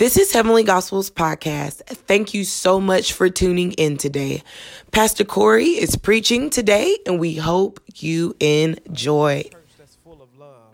This 0.00 0.16
is 0.16 0.32
Heavenly 0.32 0.64
Gospels 0.64 1.10
Podcast. 1.10 1.84
Thank 1.84 2.32
you 2.32 2.44
so 2.44 2.80
much 2.80 3.12
for 3.12 3.28
tuning 3.28 3.72
in 3.72 3.98
today. 3.98 4.42
Pastor 4.92 5.24
Corey 5.24 5.76
is 5.76 5.94
preaching 5.94 6.48
today, 6.48 6.96
and 7.04 7.20
we 7.20 7.34
hope 7.34 7.80
you 7.96 8.34
enjoy. 8.40 9.42
Church 9.42 9.76
that's 9.76 9.96
full 9.96 10.22
of 10.22 10.34
love. 10.38 10.72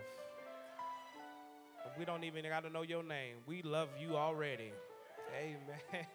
We 1.99 2.05
don't 2.05 2.23
even 2.23 2.45
got 2.45 2.63
to 2.63 2.69
know 2.69 2.83
your 2.83 3.03
name. 3.03 3.35
We 3.45 3.61
love 3.63 3.89
you 3.99 4.15
already. 4.15 4.71
Amen. 5.37 5.57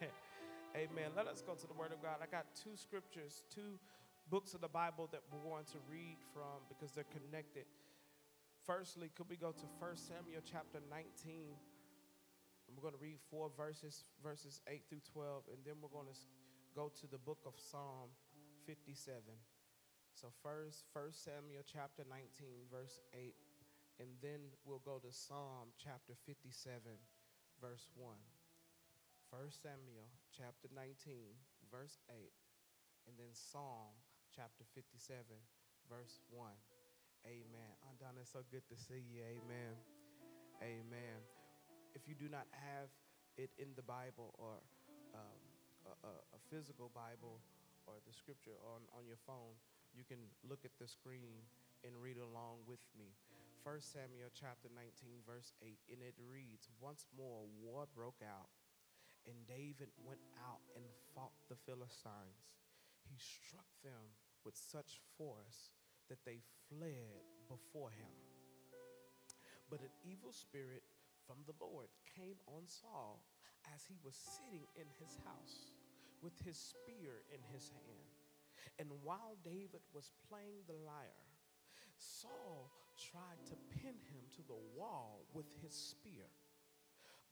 Amen. 0.75 1.11
Let 1.15 1.27
us 1.27 1.43
go 1.47 1.53
to 1.53 1.67
the 1.67 1.75
Word 1.75 1.93
of 1.93 2.01
God. 2.01 2.17
I 2.23 2.35
got 2.35 2.47
two 2.65 2.75
scriptures, 2.77 3.43
two 3.55 3.79
books 4.31 4.55
of 4.55 4.63
the 4.63 4.69
Bible 4.69 5.11
that 5.13 5.21
we're 5.31 5.51
going 5.51 5.67
to 5.67 5.79
read 5.91 6.17
from 6.33 6.65
because 6.71 6.95
they're 6.95 7.05
connected. 7.13 7.67
Firstly, 8.65 9.11
could 9.15 9.29
we 9.29 9.37
go 9.37 9.51
to 9.51 9.67
1 9.81 9.97
Samuel 9.99 10.41
chapter 10.51 10.79
19? 10.89 11.53
We're 12.75 12.83
going 12.83 12.97
to 12.97 13.05
read 13.05 13.21
four 13.29 13.51
verses, 13.53 14.05
verses 14.25 14.61
8 14.67 14.83
through 14.89 15.05
12, 15.13 15.45
and 15.53 15.61
then 15.65 15.77
we're 15.81 15.93
going 15.93 16.09
to 16.09 16.19
go 16.75 16.89
to 17.01 17.07
the 17.07 17.21
book 17.21 17.45
of 17.45 17.53
Psalm 17.57 18.09
57. 18.67 19.21
So 20.17 20.29
first, 20.43 20.85
First 20.93 21.25
Samuel 21.25 21.65
chapter 21.65 22.05
19, 22.09 22.69
verse 22.73 23.01
8, 23.13 23.35
and 24.01 24.09
then 24.21 24.53
we'll 24.65 24.85
go 24.85 25.01
to 25.01 25.13
Psalm 25.13 25.73
chapter 25.77 26.17
57, 26.25 26.81
verse 27.61 27.89
1. 27.97 28.17
First 29.29 29.65
Samuel 29.65 30.09
chapter 30.33 30.69
19, 30.73 31.37
verse 31.73 32.01
8, 32.09 32.33
and 33.09 33.17
then 33.17 33.33
Psalm 33.33 33.93
chapter 34.33 34.65
57, 34.73 35.25
verse 35.89 36.21
1. 36.33 36.49
Amen. 37.25 37.71
Undonna, 37.89 38.25
it's 38.25 38.33
so 38.33 38.45
good 38.51 38.65
to 38.69 38.77
see 38.77 39.01
you. 39.13 39.25
Amen. 39.25 39.77
Amen 40.61 41.42
if 41.95 42.09
you 42.09 42.15
do 42.15 42.29
not 42.29 42.49
have 42.53 42.89
it 43.37 43.51
in 43.57 43.73
the 43.77 43.85
Bible 43.85 44.35
or 44.37 44.61
um, 45.17 45.41
a, 46.05 46.13
a, 46.37 46.41
physical 46.49 46.93
Bible 46.93 47.41
or 47.89 47.97
the 48.05 48.13
scripture 48.13 48.57
on, 48.77 48.85
on 48.97 49.05
your 49.09 49.21
phone, 49.27 49.57
you 49.93 50.05
can 50.05 50.21
look 50.45 50.65
at 50.65 50.73
the 50.81 50.89
screen 50.89 51.45
and 51.85 51.93
read 52.01 52.17
along 52.17 52.65
with 52.69 52.81
me. 52.97 53.13
1 53.63 53.79
Samuel 53.79 54.33
chapter 54.35 54.67
19, 54.75 55.23
verse 55.23 55.55
8, 55.63 55.79
and 55.95 56.03
it 56.03 56.19
reads 56.19 56.67
Once 56.83 57.07
more 57.15 57.47
war 57.63 57.87
broke 57.95 58.19
out, 58.25 58.51
and 59.29 59.39
David 59.47 59.93
went 60.03 60.23
out 60.43 60.63
and 60.75 60.85
fought 61.15 61.35
the 61.47 61.59
Philistines. 61.63 62.51
He 63.07 63.15
struck 63.19 63.69
them 63.87 64.19
with 64.43 64.59
such 64.59 64.99
force 65.15 65.71
that 66.11 66.19
they 66.27 66.43
fled 66.69 67.23
before 67.47 67.95
him. 67.95 68.11
But 69.71 69.81
an 69.81 69.95
evil 70.05 70.35
spirit 70.35 70.83
from 71.33 71.49
the 71.49 71.65
Lord 71.65 71.89
came 72.13 72.37
on 72.45 72.69
Saul 72.69 73.25
as 73.73 73.89
he 73.89 73.97
was 74.05 74.13
sitting 74.13 74.69
in 74.77 74.85
his 75.01 75.17
house 75.25 75.73
with 76.21 76.37
his 76.45 76.61
spear 76.61 77.25
in 77.33 77.41
his 77.49 77.73
hand. 77.73 78.13
And 78.77 78.89
while 79.01 79.41
David 79.41 79.81
was 79.97 80.13
playing 80.29 80.61
the 80.69 80.77
lyre, 80.85 81.25
Saul 81.97 82.69
tried 83.01 83.41
to 83.49 83.57
pin 83.81 83.97
him 84.13 84.29
to 84.37 84.43
the 84.45 84.61
wall 84.77 85.25
with 85.33 85.49
his 85.65 85.73
spear. 85.73 86.29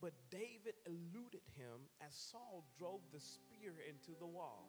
But 0.01 0.17
David 0.31 0.81
eluded 0.89 1.45
him 1.53 1.85
as 2.01 2.17
Saul 2.17 2.65
drove 2.73 3.05
the 3.13 3.21
spear 3.21 3.85
into 3.85 4.17
the 4.17 4.25
wall. 4.25 4.65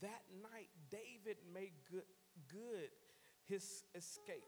That 0.00 0.22
night, 0.38 0.70
David 0.86 1.42
made 1.52 1.74
good, 1.90 2.06
good 2.46 2.94
his 3.48 3.82
escape. 3.96 4.46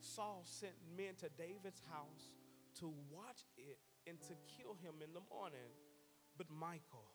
Saul 0.00 0.40
sent 0.44 0.72
men 0.96 1.16
to 1.20 1.28
David's 1.36 1.82
house 1.90 2.32
to 2.80 2.92
watch 3.10 3.44
it 3.56 3.78
and 4.06 4.20
to 4.22 4.34
kill 4.56 4.74
him 4.82 5.02
in 5.02 5.12
the 5.12 5.22
morning. 5.30 5.72
But 6.36 6.46
Michal, 6.50 7.10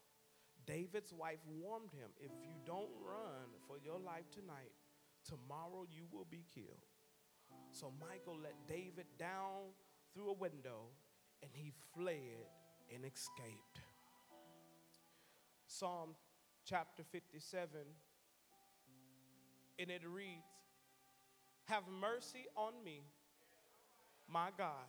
David's 0.65 1.13
wife, 1.13 1.39
warned 1.47 1.91
him 1.91 2.09
if 2.19 2.31
you 2.43 2.53
don't 2.65 2.89
run 3.03 3.51
for 3.67 3.77
your 3.77 3.99
life 3.99 4.29
tonight, 4.31 4.71
tomorrow 5.27 5.85
you 5.89 6.05
will 6.11 6.27
be 6.29 6.43
killed. 6.53 6.85
So 7.71 7.91
Michal 7.99 8.37
let 8.41 8.55
David 8.67 9.05
down 9.17 9.73
through 10.13 10.29
a 10.29 10.33
window 10.33 10.93
and 11.41 11.51
he 11.53 11.71
fled 11.93 12.47
and 12.93 13.03
escaped. 13.05 13.81
Psalm 15.67 16.15
chapter 16.65 17.03
57, 17.11 17.69
and 19.77 19.91
it 19.91 20.01
reads, 20.07 20.47
Have 21.65 21.83
mercy 22.01 22.47
on 22.55 22.73
me, 22.83 23.03
my 24.27 24.49
God 24.57 24.87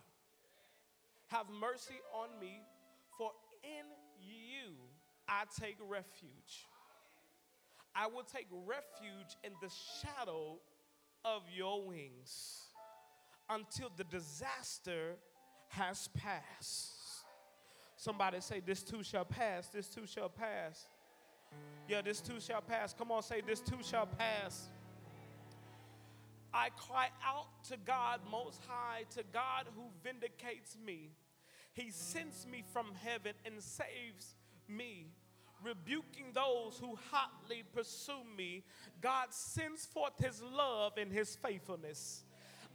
have 1.31 1.47
mercy 1.49 2.01
on 2.15 2.29
me, 2.41 2.61
for 3.17 3.31
in 3.63 3.87
you 4.21 4.75
I 5.29 5.45
take 5.61 5.77
refuge. 5.89 6.67
I 7.95 8.07
will 8.07 8.23
take 8.23 8.47
refuge 8.67 9.37
in 9.45 9.53
the 9.61 9.71
shadow 10.01 10.59
of 11.25 11.43
your 11.55 11.85
wings 11.87 12.65
until 13.49 13.91
the 13.97 14.05
disaster 14.05 15.17
has 15.69 16.09
passed. 16.09 16.93
Somebody 17.97 18.41
say, 18.41 18.61
This 18.65 18.83
too 18.83 19.03
shall 19.03 19.25
pass, 19.25 19.69
this 19.69 19.89
too 19.89 20.07
shall 20.07 20.29
pass. 20.29 20.87
Yeah, 21.89 22.01
this 22.03 22.21
too 22.21 22.41
shall 22.41 22.61
pass. 22.61 22.93
Come 22.93 23.11
on, 23.13 23.23
say, 23.23 23.41
This 23.47 23.61
too 23.61 23.79
shall 23.83 24.07
pass. 24.07 24.69
I 26.53 26.71
cry 26.71 27.09
out 27.25 27.65
to 27.69 27.77
God 27.77 28.21
Most 28.31 28.61
High, 28.67 29.05
to 29.15 29.23
God 29.33 29.67
who 29.77 29.85
vindicates 30.03 30.77
me. 30.85 31.11
He 31.73 31.91
sends 31.91 32.47
me 32.47 32.65
from 32.73 32.93
heaven 33.03 33.35
and 33.45 33.63
saves 33.63 34.35
me. 34.69 35.07
Rebuking 35.63 36.33
those 36.33 36.79
who 36.81 36.99
hotly 37.11 37.63
pursue 37.75 38.25
me, 38.37 38.65
God 39.01 39.27
sends 39.31 39.85
forth 39.85 40.19
His 40.19 40.43
love 40.43 40.95
and 40.97 41.13
His 41.13 41.37
faithfulness. 41.37 42.25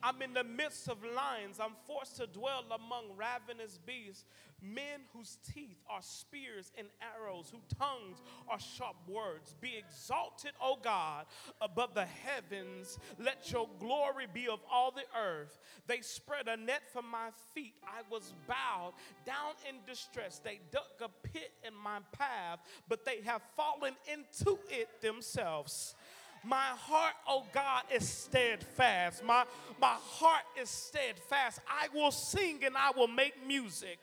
I'm 0.03 0.21
in 0.21 0.33
the 0.33 0.43
midst 0.43 0.87
of 0.87 1.03
lions. 1.03 1.59
I'm 1.59 1.75
forced 1.87 2.17
to 2.17 2.27
dwell 2.27 2.63
among 2.71 3.05
ravenous 3.17 3.79
beasts, 3.85 4.25
men 4.61 5.01
whose 5.13 5.37
teeth 5.53 5.77
are 5.89 6.01
spears 6.01 6.71
and 6.77 6.87
arrows, 7.01 7.51
whose 7.51 7.77
tongues 7.77 8.21
are 8.47 8.59
sharp 8.59 8.95
words. 9.07 9.55
Be 9.59 9.73
exalted, 9.77 10.51
O 10.61 10.77
God, 10.81 11.25
above 11.61 11.93
the 11.93 12.05
heavens. 12.05 12.99
Let 13.19 13.51
your 13.51 13.67
glory 13.79 14.27
be 14.31 14.47
of 14.47 14.59
all 14.71 14.91
the 14.91 15.05
earth. 15.19 15.59
They 15.87 16.01
spread 16.01 16.47
a 16.47 16.57
net 16.57 16.83
for 16.91 17.01
my 17.01 17.29
feet. 17.53 17.75
I 17.83 18.01
was 18.09 18.33
bowed 18.47 18.93
down 19.25 19.53
in 19.67 19.75
distress. 19.87 20.39
They 20.43 20.59
dug 20.71 20.83
a 21.01 21.09
pit 21.27 21.51
in 21.65 21.73
my 21.73 21.99
path, 22.11 22.59
but 22.87 23.05
they 23.05 23.21
have 23.25 23.41
fallen 23.55 23.93
into 24.11 24.59
it 24.69 25.01
themselves. 25.01 25.95
My 26.43 26.57
heart, 26.57 27.13
oh 27.27 27.43
God, 27.53 27.83
is 27.93 28.07
steadfast. 28.07 29.23
My, 29.23 29.45
my 29.81 29.95
heart 29.99 30.43
is 30.61 30.69
steadfast. 30.69 31.59
I 31.67 31.87
will 31.93 32.11
sing 32.11 32.63
and 32.63 32.77
I 32.77 32.91
will 32.95 33.07
make 33.07 33.45
music. 33.47 33.97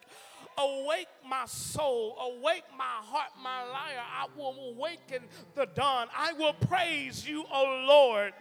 Awake 0.58 1.08
my 1.26 1.46
soul, 1.46 2.16
awake 2.18 2.64
my 2.76 2.84
heart, 2.84 3.30
my 3.42 3.62
lyre. 3.62 4.02
I 4.02 4.26
will 4.36 4.74
awaken 4.74 5.22
the 5.54 5.66
dawn. 5.66 6.08
I 6.14 6.32
will 6.32 6.52
praise 6.52 7.26
you, 7.26 7.44
O 7.50 7.84
Lord, 7.88 8.34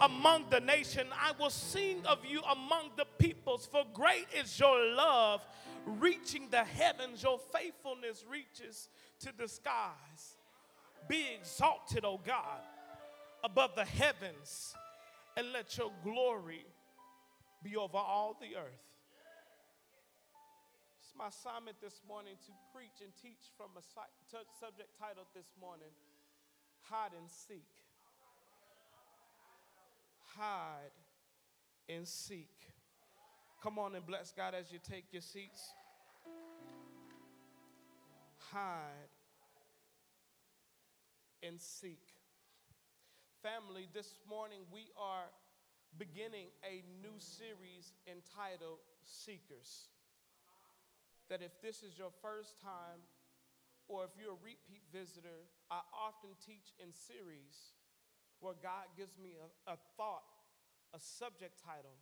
among 0.00 0.46
the 0.48 0.60
nation. 0.60 1.08
I 1.12 1.32
will 1.38 1.50
sing 1.50 2.00
of 2.06 2.24
you 2.24 2.40
among 2.42 2.90
the 2.96 3.04
peoples, 3.18 3.66
for 3.70 3.84
great 3.92 4.26
is 4.34 4.58
your 4.58 4.94
love, 4.94 5.42
reaching 5.84 6.48
the 6.50 6.64
heavens. 6.64 7.22
Your 7.22 7.38
faithfulness 7.52 8.24
reaches 8.30 8.88
to 9.20 9.30
the 9.36 9.48
skies. 9.48 10.36
Be 11.08 11.26
exalted, 11.38 12.04
O 12.04 12.18
God 12.24 12.60
above 13.44 13.74
the 13.74 13.84
heavens 13.84 14.74
and 15.36 15.52
let 15.52 15.76
your 15.76 15.90
glory 16.04 16.64
be 17.62 17.76
over 17.76 17.96
all 17.96 18.36
the 18.40 18.56
earth. 18.56 18.86
It's 21.00 21.12
my 21.18 21.28
assignment 21.28 21.80
this 21.80 22.00
morning 22.08 22.34
to 22.46 22.52
preach 22.74 23.02
and 23.02 23.12
teach 23.20 23.50
from 23.56 23.70
a 23.76 23.82
subject 24.60 24.88
titled 24.98 25.26
this 25.34 25.52
morning 25.60 25.92
Hide 26.82 27.12
and 27.18 27.30
Seek. 27.30 27.66
Hide 30.36 30.92
and 31.88 32.08
seek. 32.08 32.48
Come 33.62 33.78
on 33.78 33.94
and 33.94 34.06
bless 34.06 34.32
God 34.32 34.54
as 34.54 34.72
you 34.72 34.78
take 34.82 35.04
your 35.12 35.22
seats. 35.22 35.74
Hide 38.50 39.10
and 41.42 41.60
seek. 41.60 42.11
Family, 43.42 43.90
this 43.90 44.22
morning 44.30 44.62
we 44.70 44.86
are 44.94 45.26
beginning 45.98 46.54
a 46.62 46.86
new 47.02 47.18
series 47.18 47.90
entitled 48.06 48.78
Seekers. 49.02 49.90
That 51.26 51.42
if 51.42 51.50
this 51.58 51.82
is 51.82 51.98
your 51.98 52.14
first 52.22 52.62
time 52.62 53.02
or 53.90 54.06
if 54.06 54.14
you're 54.14 54.38
a 54.38 54.46
repeat 54.46 54.86
visitor, 54.94 55.50
I 55.74 55.82
often 55.90 56.38
teach 56.38 56.70
in 56.78 56.94
series 56.94 57.74
where 58.38 58.54
God 58.54 58.94
gives 58.94 59.18
me 59.18 59.34
a, 59.34 59.74
a 59.74 59.76
thought, 59.98 60.30
a 60.94 61.02
subject 61.02 61.58
title, 61.58 61.98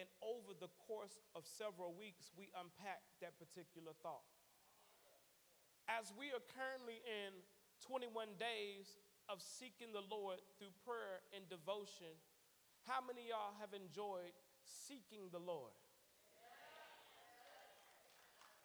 And 0.00 0.08
over 0.24 0.56
the 0.56 0.72
course 0.88 1.20
of 1.36 1.44
several 1.44 1.92
weeks, 1.92 2.32
we 2.32 2.48
unpack 2.56 3.04
that 3.20 3.36
particular 3.36 3.92
thought. 4.00 4.24
As 5.92 6.08
we 6.16 6.32
are 6.32 6.40
currently 6.56 7.04
in 7.04 7.36
21 7.84 8.40
days 8.40 8.96
of 9.30 9.40
seeking 9.40 9.92
the 9.92 10.02
Lord 10.10 10.38
through 10.58 10.74
prayer 10.84 11.22
and 11.34 11.48
devotion, 11.48 12.18
how 12.86 12.98
many 13.00 13.28
y'all 13.28 13.54
have 13.60 13.70
enjoyed 13.70 14.34
seeking 14.64 15.30
the 15.30 15.38
Lord? 15.38 15.72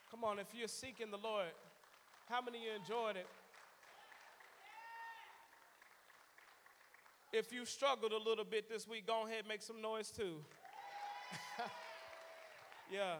Come 0.09 0.23
on, 0.23 0.39
if 0.39 0.47
you're 0.57 0.67
seeking 0.67 1.11
the 1.11 1.17
Lord, 1.17 1.53
how 2.29 2.41
many 2.41 2.57
of 2.59 2.63
you 2.63 2.71
enjoyed 2.79 3.17
it? 3.17 3.27
If 7.31 7.51
you 7.51 7.65
struggled 7.65 8.13
a 8.13 8.17
little 8.17 8.45
bit 8.45 8.69
this 8.69 8.87
week, 8.87 9.07
go 9.07 9.25
ahead 9.25 9.39
and 9.39 9.47
make 9.47 9.61
some 9.61 9.81
noise 9.81 10.09
too. 10.09 10.37
yeah, 12.91 13.15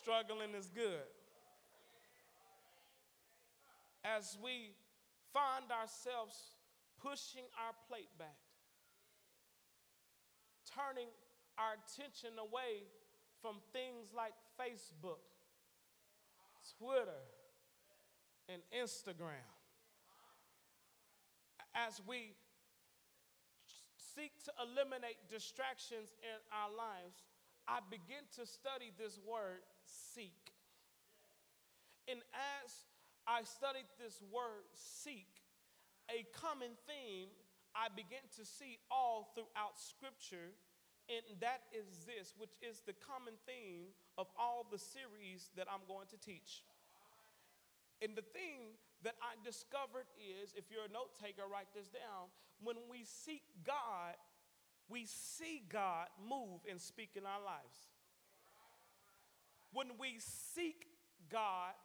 struggling 0.00 0.54
is 0.56 0.70
good. 0.72 1.02
As 4.04 4.38
we 4.42 4.70
find 5.36 5.68
ourselves 5.68 6.56
pushing 6.96 7.44
our 7.60 7.76
plate 7.92 8.08
back, 8.16 8.40
turning 10.64 11.12
our 11.60 11.76
attention 11.76 12.40
away 12.40 12.88
from 13.44 13.60
things 13.76 14.16
like 14.16 14.32
Facebook, 14.56 15.20
Twitter, 16.80 17.20
and 18.48 18.64
Instagram. 18.72 19.44
As 21.76 22.00
we 22.08 22.32
seek 24.00 24.32
to 24.48 24.52
eliminate 24.64 25.20
distractions 25.28 26.16
in 26.24 26.40
our 26.48 26.72
lives, 26.72 27.28
I 27.68 27.84
begin 27.90 28.24
to 28.40 28.46
study 28.48 28.88
this 28.96 29.20
word 29.20 29.60
seek. 29.84 30.56
And 32.08 32.24
as 32.64 32.72
I 33.26 33.42
studied 33.42 33.90
this 33.98 34.22
word 34.30 34.70
seek, 34.74 35.42
a 36.08 36.22
common 36.30 36.78
theme 36.86 37.28
I 37.76 37.92
begin 37.92 38.24
to 38.40 38.44
see 38.46 38.78
all 38.88 39.34
throughout 39.36 39.76
Scripture, 39.76 40.56
and 41.12 41.22
that 41.44 41.68
is 41.76 42.06
this, 42.08 42.32
which 42.38 42.56
is 42.64 42.80
the 42.86 42.94
common 42.96 43.34
theme 43.44 43.92
of 44.16 44.26
all 44.38 44.64
the 44.64 44.78
series 44.78 45.50
that 45.60 45.68
I'm 45.68 45.84
going 45.84 46.08
to 46.08 46.18
teach. 46.18 46.64
And 48.00 48.16
the 48.16 48.24
thing 48.24 48.80
that 49.04 49.14
I 49.20 49.36
discovered 49.44 50.08
is 50.16 50.56
if 50.56 50.72
you're 50.72 50.88
a 50.88 50.92
note 50.92 51.12
taker, 51.20 51.44
write 51.44 51.68
this 51.76 51.88
down. 51.92 52.32
When 52.62 52.76
we 52.88 53.04
seek 53.04 53.44
God, 53.64 54.16
we 54.88 55.04
see 55.04 55.62
God 55.68 56.08
move 56.16 56.64
and 56.68 56.80
speak 56.80 57.10
in 57.14 57.26
our 57.26 57.42
lives. 57.44 57.92
When 59.72 60.00
we 60.00 60.16
seek 60.18 60.86
God, 61.28 61.76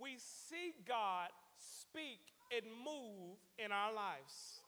we 0.00 0.16
see 0.18 0.74
God 0.86 1.28
speak 1.58 2.22
and 2.54 2.64
move 2.70 3.36
in 3.58 3.74
our 3.74 3.92
lives. 3.92 4.62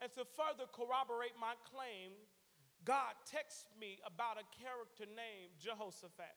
And 0.00 0.10
to 0.16 0.24
further 0.24 0.66
corroborate 0.72 1.36
my 1.38 1.54
claim, 1.68 2.12
God 2.84 3.16
texts 3.24 3.72
me 3.78 4.00
about 4.04 4.36
a 4.36 4.46
character 4.60 5.08
named 5.08 5.56
Jehoshaphat. 5.56 6.36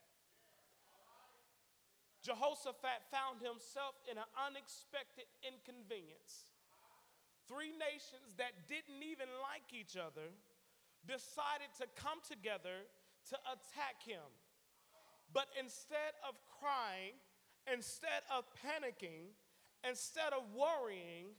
Jehoshaphat 2.23 3.07
found 3.11 3.39
himself 3.39 3.95
in 4.07 4.19
an 4.19 4.29
unexpected 4.35 5.27
inconvenience. 5.43 6.51
Three 7.47 7.71
nations 7.71 8.35
that 8.35 8.67
didn't 8.67 8.99
even 8.99 9.31
like 9.39 9.71
each 9.71 9.95
other 9.95 10.35
decided 11.07 11.71
to 11.79 11.87
come 11.95 12.19
together 12.19 12.83
to 13.31 13.35
attack 13.47 14.03
him. 14.03 14.27
But 15.31 15.47
instead 15.55 16.15
of 16.27 16.35
crying, 16.59 17.15
instead 17.71 18.23
of 18.35 18.45
panicking, 18.63 19.35
instead 19.87 20.33
of 20.33 20.43
worrying, 20.55 21.35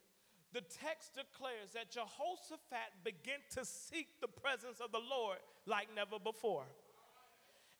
the 0.52 0.60
text 0.60 1.14
declares 1.14 1.72
that 1.75 1.90
Jehoshaphat 1.90 3.04
began 3.04 3.40
to 3.52 3.64
seek 3.64 4.08
the 4.20 4.28
presence 4.28 4.80
of 4.80 4.92
the 4.92 5.02
Lord 5.02 5.38
like 5.66 5.88
never 5.94 6.19
before. 6.19 6.64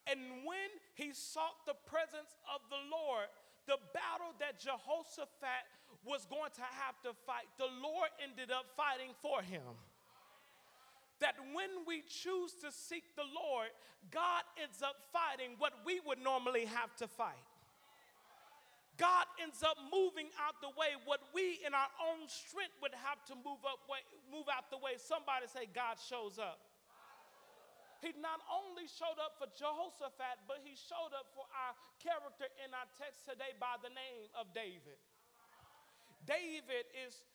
And 0.06 0.21
when 0.45 0.73
he 0.95 1.12
sought 1.12 1.65
the 1.67 1.77
presence 1.89 2.37
of 2.49 2.61
the 2.69 2.81
Lord, 2.89 3.29
the 3.67 3.77
battle 3.93 4.33
that 4.41 4.61
Jehoshaphat 4.61 5.65
was 6.05 6.25
going 6.29 6.53
to 6.56 6.67
have 6.85 6.97
to 7.05 7.12
fight, 7.25 7.49
the 7.56 7.69
Lord 7.83 8.09
ended 8.23 8.50
up 8.50 8.65
fighting 8.77 9.12
for 9.21 9.43
him. 9.43 9.77
That 11.21 11.35
when 11.53 11.85
we 11.87 12.05
choose 12.09 12.53
to 12.65 12.71
seek 12.71 13.17
the 13.17 13.27
Lord, 13.29 13.69
God 14.11 14.45
ends 14.62 14.83
up 14.83 14.97
fighting 15.12 15.56
what 15.59 15.73
we 15.85 16.00
would 16.06 16.21
normally 16.23 16.65
have 16.65 16.95
to 16.97 17.09
fight. 17.09 17.48
God 18.99 19.25
ends 19.39 19.62
up 19.62 19.79
moving 19.95 20.27
out 20.43 20.59
the 20.59 20.75
way 20.75 20.99
what 21.06 21.23
we 21.31 21.62
in 21.62 21.73
our 21.73 21.93
own 22.03 22.27
strength 22.27 22.75
would 22.83 22.95
have 22.99 23.23
to 23.31 23.35
move 23.39 23.62
up 23.62 23.87
way, 23.87 24.03
move 24.27 24.50
out 24.50 24.69
the 24.75 24.79
way. 24.79 24.99
Somebody 24.99 25.47
say 25.47 25.71
God 25.71 25.97
shows 26.03 26.37
up 26.37 26.69
he 27.99 28.15
not 28.23 28.39
only 28.47 28.87
showed 28.87 29.19
up 29.19 29.35
for 29.43 29.50
Jehoshaphat, 29.59 30.47
but 30.47 30.62
he 30.62 30.79
showed 30.79 31.11
up 31.19 31.35
for 31.35 31.43
our 31.50 31.75
character 31.99 32.47
in 32.62 32.71
our 32.71 32.87
text 32.95 33.27
today 33.27 33.50
by 33.59 33.75
the 33.83 33.91
name 33.91 34.31
of 34.39 34.55
David. 34.55 34.99
David 36.23 36.87
is 36.95 37.27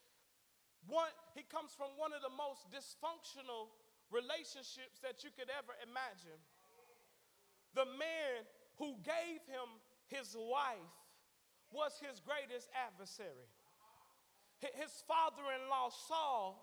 one, 0.88 1.12
he 1.36 1.44
comes 1.44 1.76
from 1.76 1.96
one 2.00 2.16
of 2.16 2.24
the 2.24 2.32
most 2.32 2.68
dysfunctional 2.72 3.76
relationships 4.08 5.04
that 5.04 5.24
you 5.24 5.36
could 5.36 5.52
ever 5.52 5.76
imagine. 5.84 6.40
The 7.76 7.88
man 8.00 8.48
who 8.80 8.96
gave 9.04 9.44
him 9.48 9.68
his 10.08 10.32
wife 10.36 10.96
was 11.74 12.00
his 12.00 12.22
greatest 12.22 12.70
adversary. 12.78 13.50
His 14.62 15.04
father 15.08 15.44
in 15.60 15.70
law, 15.70 15.90
Saul, 15.90 16.62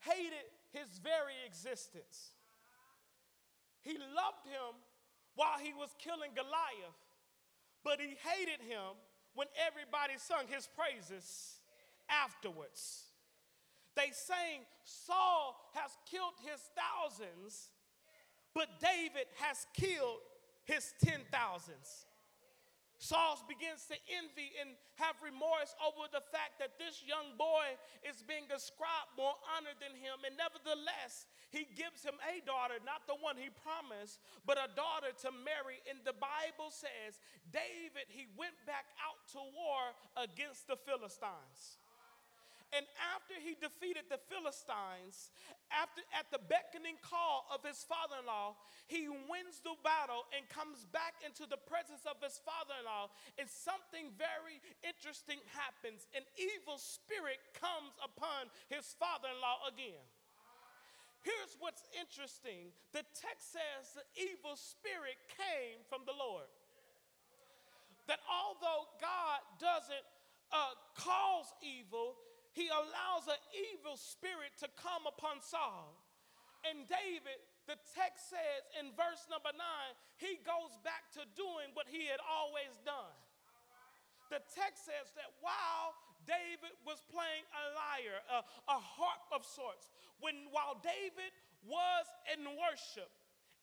hated 0.00 0.46
his 0.70 0.86
very 1.02 1.34
existence. 1.46 2.30
He 3.80 3.98
loved 3.98 4.46
him 4.46 4.78
while 5.34 5.58
he 5.58 5.72
was 5.72 5.90
killing 5.98 6.30
Goliath, 6.36 7.00
but 7.82 7.98
he 7.98 8.14
hated 8.22 8.62
him 8.62 8.94
when 9.34 9.48
everybody 9.58 10.14
sung 10.16 10.46
his 10.46 10.68
praises 10.68 11.58
afterwards. 12.08 13.04
They 13.96 14.10
sang, 14.12 14.62
Saul 14.84 15.56
has 15.74 15.90
killed 16.10 16.34
his 16.44 16.60
thousands, 16.74 17.70
but 18.54 18.68
David 18.80 19.26
has 19.38 19.66
killed 19.74 20.18
his 20.64 20.94
ten 21.04 21.20
thousands. 21.32 22.06
Saul 23.04 23.36
begins 23.44 23.84
to 23.92 24.00
envy 24.16 24.56
and 24.56 24.80
have 24.96 25.20
remorse 25.20 25.76
over 25.84 26.08
the 26.08 26.24
fact 26.32 26.56
that 26.56 26.80
this 26.80 27.04
young 27.04 27.36
boy 27.36 27.76
is 28.00 28.24
being 28.24 28.48
ascribed 28.48 29.12
more 29.12 29.36
honor 29.52 29.76
than 29.76 29.92
him. 29.92 30.24
And 30.24 30.40
nevertheless, 30.40 31.28
he 31.52 31.68
gives 31.76 32.00
him 32.00 32.16
a 32.24 32.40
daughter, 32.48 32.80
not 32.80 33.04
the 33.04 33.20
one 33.20 33.36
he 33.36 33.52
promised, 33.52 34.24
but 34.48 34.56
a 34.56 34.72
daughter 34.72 35.12
to 35.20 35.30
marry. 35.44 35.84
And 35.84 36.00
the 36.00 36.16
Bible 36.16 36.72
says, 36.72 37.20
David, 37.52 38.08
he 38.08 38.24
went 38.40 38.56
back 38.64 38.88
out 38.96 39.20
to 39.36 39.40
war 39.52 39.92
against 40.16 40.64
the 40.64 40.80
Philistines. 40.80 41.83
And 42.74 42.82
after 43.14 43.38
he 43.38 43.54
defeated 43.54 44.10
the 44.10 44.18
Philistines, 44.26 45.30
after 45.70 46.02
at 46.10 46.26
the 46.34 46.42
beckoning 46.42 46.98
call 46.98 47.46
of 47.54 47.62
his 47.62 47.86
father-in-law, 47.86 48.58
he 48.90 49.06
wins 49.06 49.62
the 49.62 49.78
battle 49.86 50.26
and 50.34 50.42
comes 50.50 50.82
back 50.90 51.22
into 51.22 51.46
the 51.46 51.62
presence 51.70 52.02
of 52.02 52.18
his 52.18 52.42
father-in-law. 52.42 53.14
And 53.38 53.46
something 53.46 54.10
very 54.18 54.58
interesting 54.82 55.38
happens. 55.54 56.10
An 56.18 56.26
evil 56.34 56.82
spirit 56.82 57.38
comes 57.54 57.94
upon 58.02 58.50
his 58.66 58.90
father-in-law 58.98 59.70
again. 59.70 60.02
Here's 61.22 61.54
what's 61.62 61.86
interesting. 61.94 62.74
The 62.90 63.06
text 63.14 63.54
says 63.54 63.94
the 63.94 64.04
evil 64.18 64.58
spirit 64.58 65.16
came 65.30 65.80
from 65.86 66.02
the 66.04 66.12
Lord. 66.12 66.50
That 68.10 68.20
although 68.26 68.90
God 69.00 69.40
doesn't 69.56 70.04
uh, 70.52 70.76
cause 70.98 71.48
evil, 71.64 72.20
he 72.54 72.70
allows 72.70 73.26
an 73.26 73.42
evil 73.74 73.98
spirit 73.98 74.54
to 74.62 74.70
come 74.78 75.10
upon 75.10 75.42
Saul. 75.42 75.90
And 76.64 76.86
David, 76.86 77.42
the 77.66 77.76
text 77.92 78.30
says 78.32 78.62
in 78.78 78.94
verse 78.96 79.26
number 79.28 79.52
nine, 79.52 79.92
he 80.16 80.40
goes 80.46 80.72
back 80.86 81.10
to 81.18 81.26
doing 81.36 81.74
what 81.74 81.90
he 81.90 82.08
had 82.08 82.22
always 82.24 82.72
done. 82.86 83.14
The 84.32 84.40
text 84.54 84.88
says 84.88 85.12
that 85.18 85.34
while 85.44 85.92
David 86.24 86.72
was 86.88 87.04
playing 87.12 87.44
a 87.52 87.64
lyre, 87.76 88.20
a, 88.32 88.40
a 88.72 88.80
harp 88.80 89.28
of 89.34 89.44
sorts, 89.44 89.92
when 90.24 90.48
while 90.48 90.80
David 90.80 91.34
was 91.68 92.06
in 92.32 92.48
worship, 92.56 93.12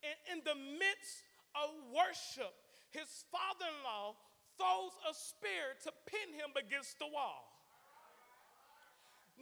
in, 0.05 0.37
in 0.37 0.39
the 0.45 0.55
midst 0.55 1.25
of 1.57 1.73
worship, 1.89 2.53
his 2.93 3.25
father 3.33 3.65
in 3.65 3.79
law 3.81 4.13
throws 4.59 4.93
a 5.09 5.13
spear 5.15 5.73
to 5.87 5.89
pin 6.05 6.37
him 6.37 6.53
against 6.53 6.99
the 6.99 7.09
wall. 7.09 7.50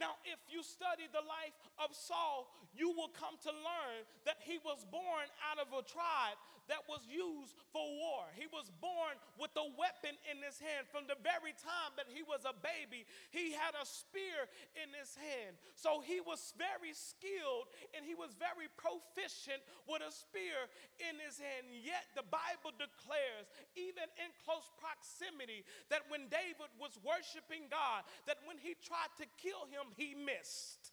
Now, 0.00 0.16
if 0.24 0.40
you 0.48 0.64
study 0.64 1.04
the 1.12 1.20
life 1.20 1.52
of 1.76 1.92
Saul, 1.92 2.48
you 2.72 2.88
will 2.96 3.12
come 3.12 3.36
to 3.44 3.52
learn 3.52 4.08
that 4.24 4.40
he 4.40 4.56
was 4.64 4.88
born 4.88 5.28
out 5.44 5.60
of 5.60 5.68
a 5.76 5.84
tribe 5.84 6.40
that 6.72 6.86
was 6.86 7.02
used 7.10 7.58
for 7.74 7.82
war. 7.82 8.30
He 8.38 8.46
was 8.48 8.70
born 8.78 9.18
with 9.36 9.50
a 9.58 9.66
weapon 9.74 10.14
in 10.30 10.38
his 10.38 10.62
hand. 10.62 10.86
From 10.88 11.10
the 11.10 11.18
very 11.18 11.50
time 11.58 11.92
that 11.98 12.06
he 12.06 12.22
was 12.22 12.46
a 12.46 12.54
baby, 12.62 13.04
he 13.34 13.50
had 13.50 13.74
a 13.74 13.82
spear 13.82 14.46
in 14.78 14.88
his 14.94 15.18
hand. 15.18 15.58
So 15.74 15.98
he 15.98 16.22
was 16.22 16.54
very 16.54 16.94
skilled 16.94 17.68
and 17.90 18.06
he 18.06 18.14
was 18.14 18.38
very 18.38 18.70
proficient 18.78 19.60
with 19.90 20.00
a 20.06 20.14
spear 20.14 20.70
in 21.02 21.18
his 21.18 21.42
hand. 21.42 21.74
Yet 21.74 22.06
the 22.14 22.24
Bible 22.24 22.70
declares, 22.78 23.50
even 23.74 24.06
in 24.22 24.30
close 24.46 24.70
proximity, 24.78 25.66
that 25.90 26.06
when 26.06 26.30
David 26.30 26.70
was 26.78 26.94
worshiping 27.02 27.66
God, 27.66 28.06
that 28.30 28.38
when 28.46 28.62
he 28.62 28.78
tried 28.78 29.10
to 29.18 29.26
kill 29.42 29.66
him, 29.74 29.89
he 29.96 30.14
missed. 30.14 30.92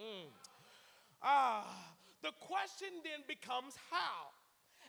Mm. 0.00 0.30
Ah, 1.22 1.66
the 2.22 2.32
question 2.40 2.90
then 3.04 3.22
becomes 3.28 3.74
how? 3.90 4.32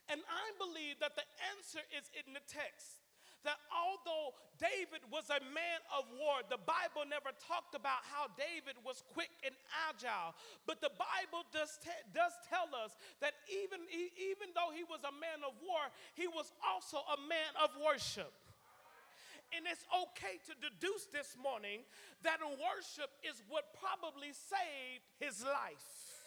And 0.09 0.19
I 0.27 0.47
believe 0.59 0.99
that 0.99 1.15
the 1.15 1.27
answer 1.55 1.83
is 1.95 2.09
in 2.13 2.33
the 2.33 2.43
text. 2.47 2.99
That 3.43 3.59
although 3.75 4.31
David 4.55 5.03
was 5.11 5.27
a 5.27 5.43
man 5.51 5.83
of 5.91 6.07
war, 6.15 6.47
the 6.47 6.63
Bible 6.63 7.03
never 7.03 7.35
talked 7.43 7.75
about 7.75 7.99
how 8.07 8.31
David 8.39 8.79
was 8.87 9.03
quick 9.11 9.31
and 9.43 9.51
agile. 9.91 10.31
But 10.63 10.79
the 10.79 10.95
Bible 10.95 11.43
does, 11.51 11.75
te- 11.83 12.07
does 12.15 12.31
tell 12.47 12.71
us 12.71 12.95
that 13.19 13.35
even, 13.51 13.83
even 14.15 14.55
though 14.55 14.71
he 14.71 14.87
was 14.87 15.03
a 15.03 15.11
man 15.19 15.43
of 15.43 15.59
war, 15.59 15.91
he 16.15 16.31
was 16.31 16.55
also 16.63 17.03
a 17.03 17.19
man 17.27 17.51
of 17.59 17.75
worship. 17.83 18.31
And 19.53 19.69
it's 19.69 19.85
okay 19.93 20.41
to 20.49 20.53
deduce 20.57 21.05
this 21.13 21.37
morning 21.37 21.85
that 22.25 22.41
worship 22.41 23.13
is 23.21 23.37
what 23.49 23.69
probably 23.77 24.33
saved 24.33 25.05
his 25.21 25.45
life. 25.45 26.23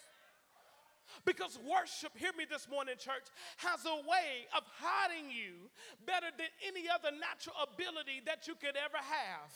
Because 1.25 1.59
worship, 1.63 2.15
hear 2.15 2.31
me 2.37 2.47
this 2.47 2.67
morning, 2.71 2.95
church, 2.99 3.27
has 3.63 3.83
a 3.83 3.99
way 4.07 4.47
of 4.55 4.63
hiding 4.79 5.31
you 5.31 5.67
better 6.05 6.31
than 6.35 6.51
any 6.63 6.87
other 6.87 7.11
natural 7.15 7.55
ability 7.63 8.23
that 8.27 8.47
you 8.47 8.55
could 8.55 8.75
ever 8.75 8.99
have. 8.99 9.51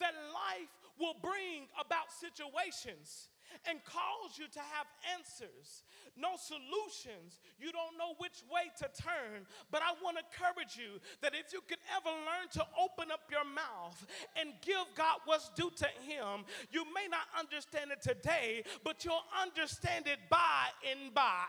That 0.00 0.16
life 0.32 0.72
will 1.00 1.16
bring 1.20 1.68
about 1.76 2.12
situations 2.12 3.28
and 3.68 3.82
calls 3.84 4.38
you 4.38 4.46
to 4.52 4.60
have 4.60 4.86
answers, 5.16 5.84
no 6.16 6.36
solutions. 6.36 7.40
You 7.58 7.72
don't 7.72 7.98
know 7.98 8.14
which 8.18 8.42
way 8.50 8.70
to 8.78 8.86
turn. 9.02 9.46
But 9.70 9.82
I 9.82 9.92
want 10.02 10.18
to 10.18 10.22
encourage 10.22 10.76
you 10.76 11.00
that 11.22 11.34
if 11.34 11.52
you 11.52 11.60
can 11.66 11.78
ever 11.94 12.10
learn 12.10 12.48
to 12.52 12.66
open 12.78 13.10
up 13.10 13.30
your 13.30 13.44
mouth 13.44 14.06
and 14.36 14.50
give 14.62 14.86
God 14.94 15.20
what's 15.24 15.50
due 15.50 15.70
to 15.76 15.88
Him, 16.06 16.44
you 16.70 16.84
may 16.94 17.06
not 17.10 17.26
understand 17.38 17.90
it 17.90 18.02
today, 18.02 18.62
but 18.82 19.04
you'll 19.04 19.26
understand 19.40 20.06
it 20.06 20.18
by 20.30 20.70
and 20.90 21.12
by. 21.14 21.46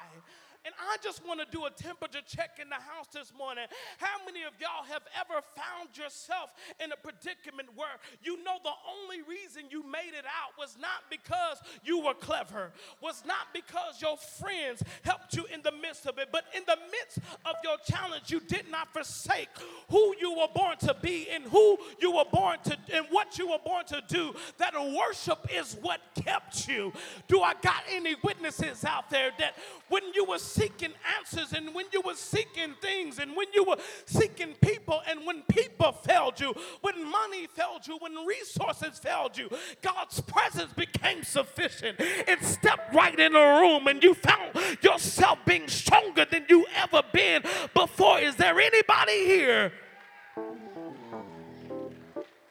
And 0.65 0.73
I 0.81 0.97
just 1.03 1.21
want 1.25 1.39
to 1.39 1.45
do 1.51 1.65
a 1.65 1.69
temperature 1.69 2.25
check 2.25 2.57
in 2.59 2.69
the 2.69 2.81
house 2.81 3.05
this 3.13 3.31
morning. 3.37 3.65
How 3.99 4.17
many 4.25 4.41
of 4.41 4.53
y'all 4.59 4.83
have 4.89 5.03
ever 5.13 5.45
found 5.53 5.95
yourself 5.95 6.49
in 6.83 6.91
a 6.91 6.97
predicament 6.97 7.69
where 7.75 8.01
you 8.23 8.43
know 8.43 8.57
the 8.63 8.73
only 8.89 9.21
reason 9.21 9.69
you 9.69 9.83
made 9.83 10.17
it 10.17 10.25
out 10.25 10.57
was 10.57 10.75
not 10.81 11.05
because 11.11 11.61
you 11.83 12.01
were 12.01 12.15
clever, 12.15 12.71
was 12.99 13.21
not 13.27 13.53
because 13.53 14.01
your 14.01 14.17
friends 14.17 14.81
helped 15.03 15.35
you 15.35 15.45
in 15.53 15.61
the 15.61 15.71
midst 15.71 16.07
of 16.07 16.17
it, 16.17 16.29
but 16.31 16.45
in 16.55 16.63
the 16.65 16.77
midst 16.89 17.19
of 17.45 17.55
your 17.63 17.77
challenge, 17.85 18.31
you 18.31 18.39
did 18.39 18.65
not 18.71 18.91
forsake 18.91 19.49
who 19.91 20.15
you 20.19 20.33
were 20.33 20.49
born 20.53 20.77
to 20.77 20.95
be 20.99 21.27
and 21.29 21.43
who 21.45 21.77
you 22.01 22.11
were 22.11 22.25
born 22.31 22.57
to 22.63 22.75
and 22.91 23.05
what 23.11 23.37
you 23.37 23.49
were 23.49 23.61
born 23.63 23.85
to 23.85 24.01
do. 24.07 24.33
That 24.57 24.73
worship 24.73 25.45
is 25.53 25.77
what 25.81 26.01
kept 26.23 26.67
you. 26.67 26.91
Do 27.27 27.41
I 27.41 27.53
got 27.61 27.83
any 27.91 28.15
witnesses 28.23 28.83
out 28.83 29.11
there 29.11 29.31
that 29.37 29.55
when 29.89 30.01
you 30.15 30.25
were 30.25 30.39
seeking 30.55 30.93
answers 31.17 31.53
and 31.53 31.73
when 31.75 31.85
you 31.91 32.01
were 32.01 32.15
seeking 32.15 32.73
things 32.81 33.19
and 33.19 33.35
when 33.35 33.47
you 33.53 33.63
were 33.63 33.77
seeking 34.05 34.53
people 34.61 35.01
and 35.09 35.25
when 35.25 35.41
people 35.43 35.91
failed 35.91 36.39
you, 36.39 36.53
when 36.81 37.09
money 37.09 37.47
failed 37.47 37.85
you, 37.85 37.97
when 37.99 38.13
resources 38.25 38.97
failed 38.99 39.37
you, 39.37 39.49
God's 39.81 40.21
presence 40.21 40.71
became 40.73 41.23
sufficient 41.23 41.99
and 42.27 42.41
stepped 42.41 42.93
right 42.93 43.19
in 43.19 43.33
the 43.33 43.39
room 43.39 43.87
and 43.87 44.01
you 44.01 44.13
found 44.13 44.55
yourself 44.81 45.39
being 45.45 45.67
stronger 45.67 46.25
than 46.25 46.45
you 46.49 46.65
ever 46.75 47.01
been 47.11 47.41
before. 47.73 48.19
Is 48.19 48.35
there 48.35 48.59
anybody 48.59 49.25
here? 49.25 49.73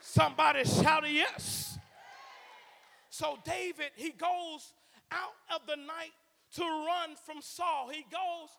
Somebody 0.01 0.65
shout 0.65 1.05
a 1.05 1.11
yes. 1.11 1.79
So 3.09 3.39
David, 3.45 3.91
he 3.97 4.11
goes 4.11 4.73
out 5.11 5.35
of 5.55 5.67
the 5.67 5.77
night 5.77 6.13
to 6.55 6.63
run 6.63 7.17
from 7.25 7.41
Saul. 7.41 7.91
He 7.91 8.05
goes 8.11 8.51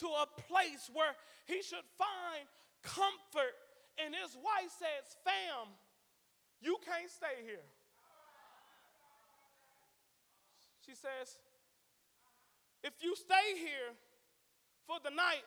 to 0.00 0.06
a 0.06 0.26
place 0.48 0.90
where 0.92 1.14
he 1.46 1.62
should 1.62 1.86
find 1.98 2.46
comfort. 2.82 3.54
And 4.04 4.14
his 4.14 4.34
wife 4.34 4.70
says, 4.74 5.16
Fam, 5.22 5.70
you 6.60 6.76
can't 6.84 7.10
stay 7.10 7.44
here. 7.44 7.62
She 10.84 10.92
says, 10.92 11.38
If 12.82 12.94
you 13.00 13.14
stay 13.14 13.56
here 13.56 13.94
for 14.86 14.96
the 15.02 15.14
night, 15.14 15.46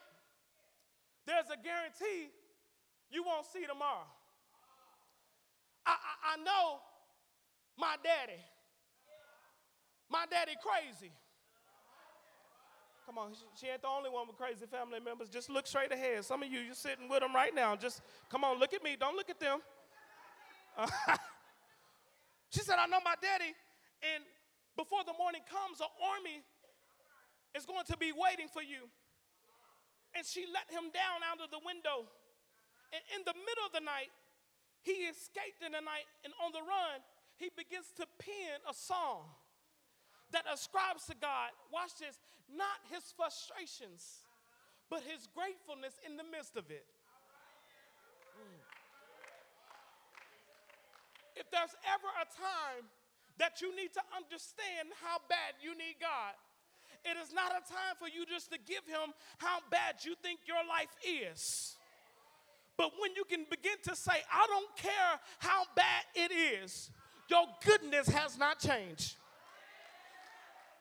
there's 1.26 1.46
a 1.52 1.60
guarantee 1.62 2.32
you 3.10 3.22
won't 3.22 3.46
see 3.46 3.66
tomorrow. 3.68 4.08
I, 5.84 5.92
I, 5.92 6.34
I 6.34 6.36
know 6.42 6.80
my 7.76 7.96
daddy. 8.02 8.40
My 10.10 10.24
daddy 10.30 10.56
crazy. 10.64 11.12
Come 13.08 13.16
on, 13.16 13.32
she 13.56 13.68
ain't 13.72 13.80
the 13.80 13.88
only 13.88 14.10
one 14.10 14.28
with 14.28 14.36
crazy 14.36 14.66
family 14.68 15.00
members. 15.00 15.30
Just 15.32 15.48
look 15.48 15.66
straight 15.66 15.90
ahead. 15.90 16.26
Some 16.26 16.42
of 16.42 16.52
you, 16.52 16.60
you're 16.60 16.76
sitting 16.76 17.08
with 17.08 17.20
them 17.20 17.34
right 17.34 17.54
now. 17.54 17.74
Just 17.74 18.02
come 18.28 18.44
on, 18.44 18.60
look 18.60 18.74
at 18.74 18.84
me. 18.84 19.00
Don't 19.00 19.16
look 19.16 19.30
at 19.30 19.40
them. 19.40 19.60
She 22.48 22.60
said, 22.64 22.80
I 22.80 22.88
know 22.88 23.00
my 23.04 23.12
daddy, 23.20 23.52
and 24.00 24.24
before 24.72 25.04
the 25.04 25.12
morning 25.20 25.44
comes, 25.44 25.84
an 25.84 25.92
army 26.00 26.40
is 27.52 27.68
going 27.68 27.84
to 27.92 27.96
be 28.00 28.08
waiting 28.16 28.48
for 28.48 28.64
you. 28.64 28.88
And 30.16 30.24
she 30.24 30.48
let 30.48 30.64
him 30.72 30.88
down 30.88 31.20
out 31.28 31.44
of 31.44 31.52
the 31.52 31.60
window. 31.60 32.08
And 32.88 33.04
in 33.12 33.20
the 33.28 33.36
middle 33.36 33.68
of 33.68 33.76
the 33.76 33.84
night, 33.84 34.08
he 34.80 35.04
escaped 35.12 35.60
in 35.60 35.76
the 35.76 35.84
night, 35.84 36.08
and 36.24 36.32
on 36.40 36.56
the 36.56 36.64
run, 36.64 37.04
he 37.36 37.52
begins 37.52 37.92
to 38.00 38.08
pen 38.16 38.64
a 38.64 38.72
song 38.72 39.28
that 40.32 40.44
ascribes 40.52 41.06
to 41.06 41.16
God, 41.20 41.50
watch 41.72 41.96
this, 41.98 42.20
not 42.48 42.80
his 42.88 43.12
frustrations, 43.16 44.24
but 44.90 45.02
his 45.04 45.28
gratefulness 45.32 45.96
in 46.04 46.16
the 46.16 46.24
midst 46.24 46.56
of 46.56 46.70
it. 46.70 46.84
Mm. 48.36 48.60
If 51.36 51.50
there's 51.50 51.76
ever 51.84 52.10
a 52.18 52.26
time 52.28 52.88
that 53.38 53.60
you 53.60 53.74
need 53.76 53.92
to 53.94 54.02
understand 54.16 54.90
how 55.00 55.20
bad 55.28 55.60
you 55.62 55.76
need 55.76 56.00
God, 56.00 56.34
it 57.04 57.16
is 57.22 57.32
not 57.32 57.52
a 57.52 57.62
time 57.62 57.94
for 57.98 58.08
you 58.08 58.26
just 58.26 58.50
to 58.50 58.58
give 58.58 58.84
him 58.86 59.14
how 59.38 59.60
bad 59.70 60.02
you 60.02 60.14
think 60.22 60.40
your 60.46 60.64
life 60.66 60.90
is. 61.04 61.76
But 62.76 62.92
when 62.98 63.14
you 63.14 63.24
can 63.24 63.46
begin 63.50 63.76
to 63.84 63.96
say, 63.96 64.12
I 64.32 64.46
don't 64.46 64.76
care 64.76 65.20
how 65.38 65.64
bad 65.74 66.04
it 66.14 66.32
is, 66.32 66.90
your 67.28 67.44
goodness 67.64 68.08
has 68.08 68.38
not 68.38 68.58
changed. 68.58 69.16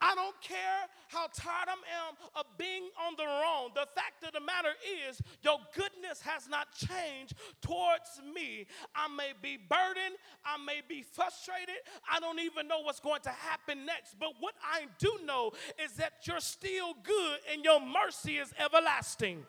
I 0.02 0.16
don't 0.16 0.40
care 0.42 0.88
how 1.08 1.28
tired 1.34 1.70
I 1.70 1.74
am 1.74 2.16
of 2.36 2.46
being 2.58 2.90
on 3.06 3.14
the 3.18 3.26
wrong. 3.26 3.72
The 3.74 3.88
fact 3.96 4.24
of 4.24 4.34
the 4.34 4.40
matter 4.40 4.74
is, 5.08 5.22
your 5.42 5.58
goodness 5.74 6.22
has 6.22 6.48
not 6.50 6.68
changed 6.74 7.34
towards 7.62 8.22
me. 8.34 8.68
I 8.96 9.08
may 9.08 9.34
be 9.42 9.58
burdened, 9.58 10.16
I 10.46 10.58
may 10.64 10.82
be 10.88 11.02
frustrated, 11.02 11.76
I 12.12 12.20
don't 12.20 12.40
even 12.40 12.68
know 12.68 12.82
what's 12.82 13.00
going 13.00 13.22
to 13.22 13.30
happen 13.30 13.86
next. 13.86 14.16
But 14.20 14.34
what 14.40 14.56
I 14.64 14.86
do 15.00 15.20
know 15.26 15.52
is 15.84 15.94
that 15.94 16.14
you're 16.26 16.40
still 16.40 16.94
good 17.04 17.40
and 17.52 17.64
your 17.64 17.80
mercy 17.80 18.38
is 18.38 18.54
everlasting 18.60 19.46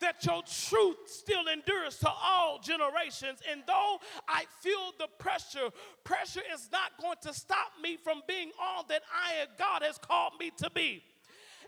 that 0.00 0.24
your 0.24 0.42
truth 0.42 0.96
still 1.06 1.46
endures 1.48 1.98
to 1.98 2.08
all 2.08 2.58
generations. 2.58 3.40
And 3.50 3.62
though 3.66 3.98
I 4.28 4.44
feel 4.60 4.92
the 4.98 5.08
pressure, 5.18 5.70
pressure 6.04 6.42
is 6.52 6.68
not 6.72 6.92
going 7.00 7.16
to 7.22 7.34
stop 7.34 7.72
me 7.82 7.96
from 7.96 8.22
being 8.28 8.50
all 8.60 8.84
that 8.88 9.02
I, 9.12 9.46
God, 9.58 9.82
has 9.82 9.98
called 9.98 10.34
me 10.38 10.50
to 10.58 10.70
be. 10.70 11.02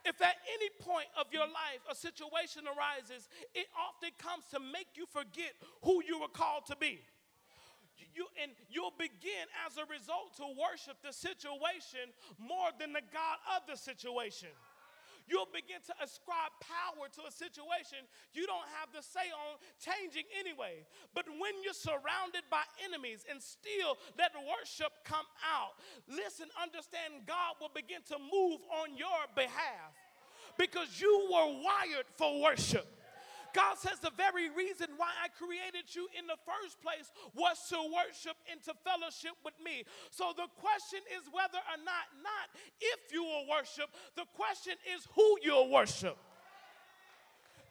If 0.05 0.23
at 0.23 0.37
any 0.55 0.71
point 0.81 1.09
of 1.19 1.27
your 1.33 1.47
life 1.47 1.83
a 1.91 1.95
situation 1.95 2.63
arises, 2.67 3.29
it 3.55 3.67
often 3.77 4.11
comes 4.19 4.45
to 4.53 4.61
make 4.61 4.95
you 4.95 5.07
forget 5.11 5.53
who 5.83 6.03
you 6.07 6.21
were 6.21 6.29
called 6.33 6.67
to 6.67 6.77
be. 6.77 7.01
You, 8.15 8.27
and 8.43 8.53
you'll 8.71 8.95
begin 8.99 9.47
as 9.67 9.77
a 9.77 9.87
result 9.87 10.35
to 10.39 10.47
worship 10.59 10.97
the 11.05 11.13
situation 11.13 12.11
more 12.39 12.71
than 12.79 12.93
the 12.93 13.03
God 13.13 13.39
of 13.55 13.63
the 13.69 13.77
situation 13.77 14.49
you'll 15.29 15.53
begin 15.53 15.79
to 15.87 15.95
ascribe 16.03 16.53
power 16.59 17.07
to 17.13 17.23
a 17.29 17.33
situation 17.33 18.03
you 18.33 18.49
don't 18.49 18.67
have 18.81 18.91
the 18.91 19.05
say 19.05 19.29
on 19.31 19.61
changing 19.79 20.25
anyway. 20.35 20.83
But 21.15 21.29
when 21.29 21.55
you're 21.63 21.77
surrounded 21.77 22.49
by 22.51 22.65
enemies 22.83 23.25
and 23.29 23.41
still 23.41 23.97
let 24.17 24.33
worship 24.35 24.91
come 25.05 25.29
out, 25.45 25.79
listen, 26.09 26.49
understand 26.57 27.29
God 27.29 27.61
will 27.61 27.73
begin 27.73 28.01
to 28.09 28.17
move 28.19 28.61
on 28.83 28.97
your 28.97 29.29
behalf 29.37 29.95
because 30.59 31.01
you 31.01 31.29
were 31.31 31.63
wired 31.63 32.09
for 32.17 32.43
worship. 32.43 32.98
God 33.55 33.79
says 33.79 33.99
the 34.01 34.13
very 34.17 34.51
reason 34.51 34.89
why 34.97 35.11
I 35.23 35.29
created 35.29 35.89
you 35.95 36.09
in 36.19 36.27
the 36.27 36.39
first 36.45 36.81
place 36.83 37.11
was 37.35 37.57
to 37.71 37.79
worship 37.89 38.37
and 38.51 38.63
to 38.65 38.75
fellowship 38.85 39.37
with 39.45 39.55
me. 39.63 39.85
So 40.11 40.33
the 40.37 40.49
question 40.61 41.01
is 41.17 41.27
whether 41.33 41.59
or 41.59 41.79
not, 41.85 42.07
not 42.23 42.47
if 42.81 43.13
you 43.13 43.23
will 43.25 43.47
worship, 43.49 43.89
the 44.17 44.27
question 44.35 44.75
is 44.95 45.07
who 45.15 45.39
you'll 45.43 45.71
worship. 45.71 46.19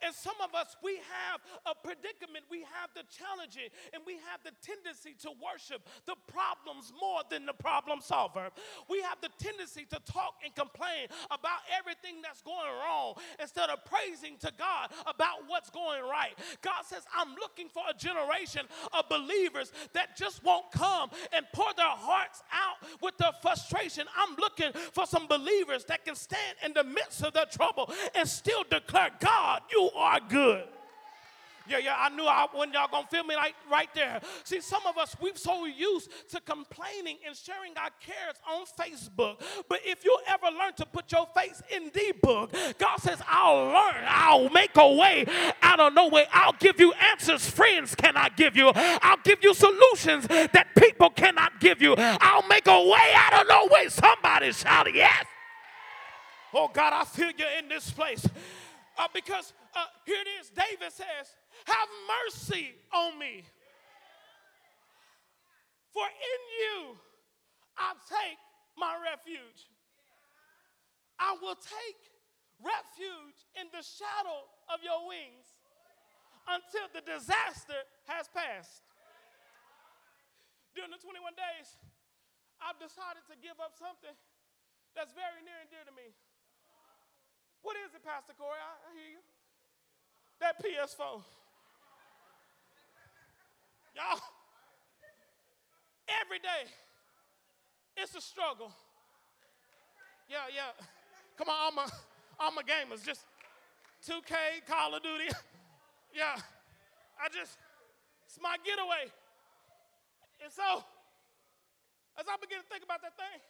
And 0.03 0.13
some 0.13 0.35
of 0.43 0.53
us, 0.53 0.75
we 0.83 0.97
have 0.97 1.41
a 1.65 1.73
predicament, 1.75 2.45
we 2.49 2.61
have 2.61 2.89
the 2.95 3.03
challenging, 3.09 3.69
and 3.93 4.03
we 4.05 4.13
have 4.29 4.41
the 4.43 4.51
tendency 4.61 5.15
to 5.21 5.31
worship 5.41 5.81
the 6.05 6.15
problems 6.27 6.93
more 6.99 7.21
than 7.29 7.45
the 7.45 7.53
problem 7.53 8.01
solver. 8.01 8.49
We 8.89 9.01
have 9.01 9.17
the 9.21 9.29
tendency 9.37 9.85
to 9.89 9.99
talk 10.05 10.35
and 10.43 10.53
complain 10.55 11.07
about 11.31 11.65
everything 11.77 12.21
that's 12.21 12.41
going 12.41 12.69
wrong 12.83 13.15
instead 13.41 13.69
of 13.69 13.83
praising 13.85 14.37
to 14.39 14.51
God 14.57 14.91
about 15.05 15.47
what's 15.47 15.69
going 15.69 16.03
right. 16.03 16.33
God 16.61 16.83
says, 16.85 17.03
I'm 17.15 17.35
looking 17.35 17.69
for 17.69 17.83
a 17.89 17.93
generation 17.93 18.65
of 18.93 19.09
believers 19.09 19.71
that 19.93 20.17
just 20.17 20.43
won't 20.43 20.71
come 20.71 21.09
and 21.33 21.45
pour 21.53 21.73
their 21.75 21.85
hearts 21.85 22.43
out 22.51 22.87
with 23.01 23.17
their 23.17 23.31
frustration. 23.41 24.05
I'm 24.17 24.35
looking 24.37 24.71
for 24.93 25.05
some 25.05 25.27
believers 25.27 25.85
that 25.85 26.05
can 26.05 26.15
stand 26.15 26.57
in 26.65 26.73
the 26.73 26.83
midst 26.83 27.23
of 27.23 27.33
their 27.33 27.45
trouble 27.45 27.91
and 28.15 28.27
still 28.27 28.63
declare, 28.69 29.11
God, 29.19 29.61
you 29.71 29.86
are 29.95 30.19
good. 30.27 30.63
Yeah, 31.69 31.79
yeah, 31.79 31.95
I 31.99 32.09
knew 32.09 32.23
I 32.23 32.47
when 32.53 32.71
y'all 32.71 32.87
gonna 32.89 33.07
feel 33.07 33.23
me 33.23 33.35
like 33.35 33.53
right 33.69 33.89
there. 33.93 34.21
See, 34.43 34.61
some 34.61 34.85
of 34.87 34.97
us 34.97 35.15
we've 35.21 35.37
so 35.37 35.65
used 35.65 36.09
to 36.29 36.39
complaining 36.41 37.17
and 37.25 37.35
sharing 37.35 37.73
our 37.77 37.89
cares 37.99 38.35
on 38.49 38.65
Facebook. 38.79 39.41
But 39.67 39.79
if 39.83 40.05
you 40.05 40.17
ever 40.27 40.47
learn 40.57 40.73
to 40.77 40.85
put 40.85 41.11
your 41.11 41.27
face 41.35 41.61
in 41.75 41.91
the 41.93 42.13
book, 42.21 42.53
God 42.77 42.97
says, 42.99 43.21
I'll 43.27 43.65
learn, 43.65 44.03
I'll 44.07 44.49
make 44.49 44.75
a 44.75 44.93
way 44.93 45.25
out 45.61 45.79
of 45.79 45.93
no 45.93 46.07
way. 46.07 46.25
I'll 46.31 46.55
give 46.57 46.79
you 46.79 46.93
answers 46.93 47.49
friends 47.49 47.95
cannot 47.95 48.37
give 48.37 48.55
you. 48.55 48.71
I'll 48.73 49.19
give 49.23 49.39
you 49.43 49.53
solutions 49.53 50.27
that 50.27 50.67
people 50.77 51.09
cannot 51.09 51.59
give 51.59 51.81
you. 51.81 51.95
I'll 51.97 52.47
make 52.47 52.67
a 52.67 52.81
way 52.81 53.13
out 53.15 53.41
of 53.41 53.47
no 53.47 53.67
way. 53.69 53.89
Somebody 53.89 54.53
shout 54.53 54.93
yes. 54.93 55.25
Oh 56.53 56.69
God, 56.73 56.93
I 56.93 57.03
feel 57.03 57.31
you 57.37 57.45
in 57.59 57.67
this 57.67 57.91
place. 57.91 58.25
Uh, 58.97 59.07
because 59.13 59.53
uh, 59.75 59.85
here 60.05 60.17
it 60.17 60.29
is 60.41 60.49
David 60.49 60.91
says, 60.91 61.37
Have 61.65 61.89
mercy 62.25 62.73
on 62.93 63.19
me. 63.19 63.45
For 65.93 66.05
in 66.05 66.41
you 66.61 66.97
I 67.77 67.93
take 68.09 68.41
my 68.77 68.97
refuge. 69.05 69.69
I 71.17 71.37
will 71.41 71.57
take 71.57 72.01
refuge 72.61 73.37
in 73.57 73.69
the 73.69 73.81
shadow 73.85 74.45
of 74.73 74.81
your 74.81 75.05
wings 75.05 75.45
until 76.49 76.89
the 76.93 77.01
disaster 77.05 77.77
has 78.09 78.29
passed. 78.29 78.85
During 80.73 80.93
the 80.93 81.01
21 81.01 81.33
days, 81.33 81.73
I've 82.61 82.77
decided 82.77 83.25
to 83.29 83.35
give 83.41 83.57
up 83.57 83.77
something 83.77 84.13
that's 84.93 85.13
very 85.13 85.41
near 85.45 85.57
and 85.61 85.69
dear 85.69 85.85
to 85.85 85.93
me. 85.93 86.13
What 87.67 87.75
is 87.83 87.91
it, 87.91 87.99
Pastor 87.99 88.31
Corey? 88.39 88.55
I, 88.55 88.71
I 88.79 88.89
hear 88.95 89.19
you. 89.19 89.23
That 90.39 90.55
PS4. 90.63 91.19
Y'all, 93.91 94.23
every 96.23 96.39
day, 96.39 96.63
it's 97.97 98.15
a 98.15 98.21
struggle. 98.21 98.71
Yeah, 100.31 100.47
yeah. 100.47 100.71
Come 101.35 101.49
on, 101.49 101.59
all 101.59 101.73
my, 101.75 101.87
all 102.39 102.55
my 102.55 102.63
gamers, 102.63 103.03
just 103.03 103.27
2K, 104.07 104.63
Call 104.65 104.95
of 104.95 105.03
Duty. 105.03 105.27
yeah, 106.15 106.39
I 107.19 107.27
just, 107.27 107.59
it's 108.31 108.39
my 108.41 108.55
getaway. 108.63 109.11
And 110.39 110.53
so, 110.53 110.85
as 112.15 112.31
I 112.31 112.39
begin 112.39 112.63
to 112.63 112.67
think 112.71 112.85
about 112.85 113.01
that 113.01 113.19
thing, 113.19 113.41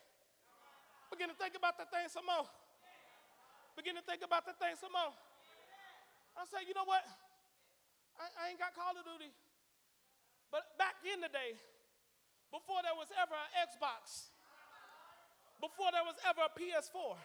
begin 1.12 1.30
to 1.30 1.38
think 1.38 1.54
about 1.54 1.78
that 1.78 1.92
thing 1.94 2.10
some 2.10 2.26
more 2.26 2.50
begin 3.78 3.94
to 3.94 4.02
think 4.10 4.26
about 4.26 4.42
that 4.50 4.58
thing 4.58 4.74
some 4.82 4.90
more. 4.90 5.14
I 6.34 6.50
say, 6.50 6.66
you 6.66 6.74
know 6.74 6.90
what? 6.90 7.06
I, 8.18 8.26
I 8.42 8.50
ain't 8.50 8.58
got 8.58 8.74
Call 8.74 8.98
of 8.98 9.06
Duty. 9.06 9.30
But 10.50 10.74
back 10.82 10.98
in 11.06 11.22
the 11.22 11.30
day, 11.30 11.54
before 12.50 12.82
there 12.82 12.98
was 12.98 13.14
ever 13.14 13.38
an 13.38 13.70
Xbox, 13.70 14.34
before 15.62 15.94
there 15.94 16.02
was 16.02 16.18
ever 16.26 16.50
a 16.50 16.54
PS4, 16.58 17.22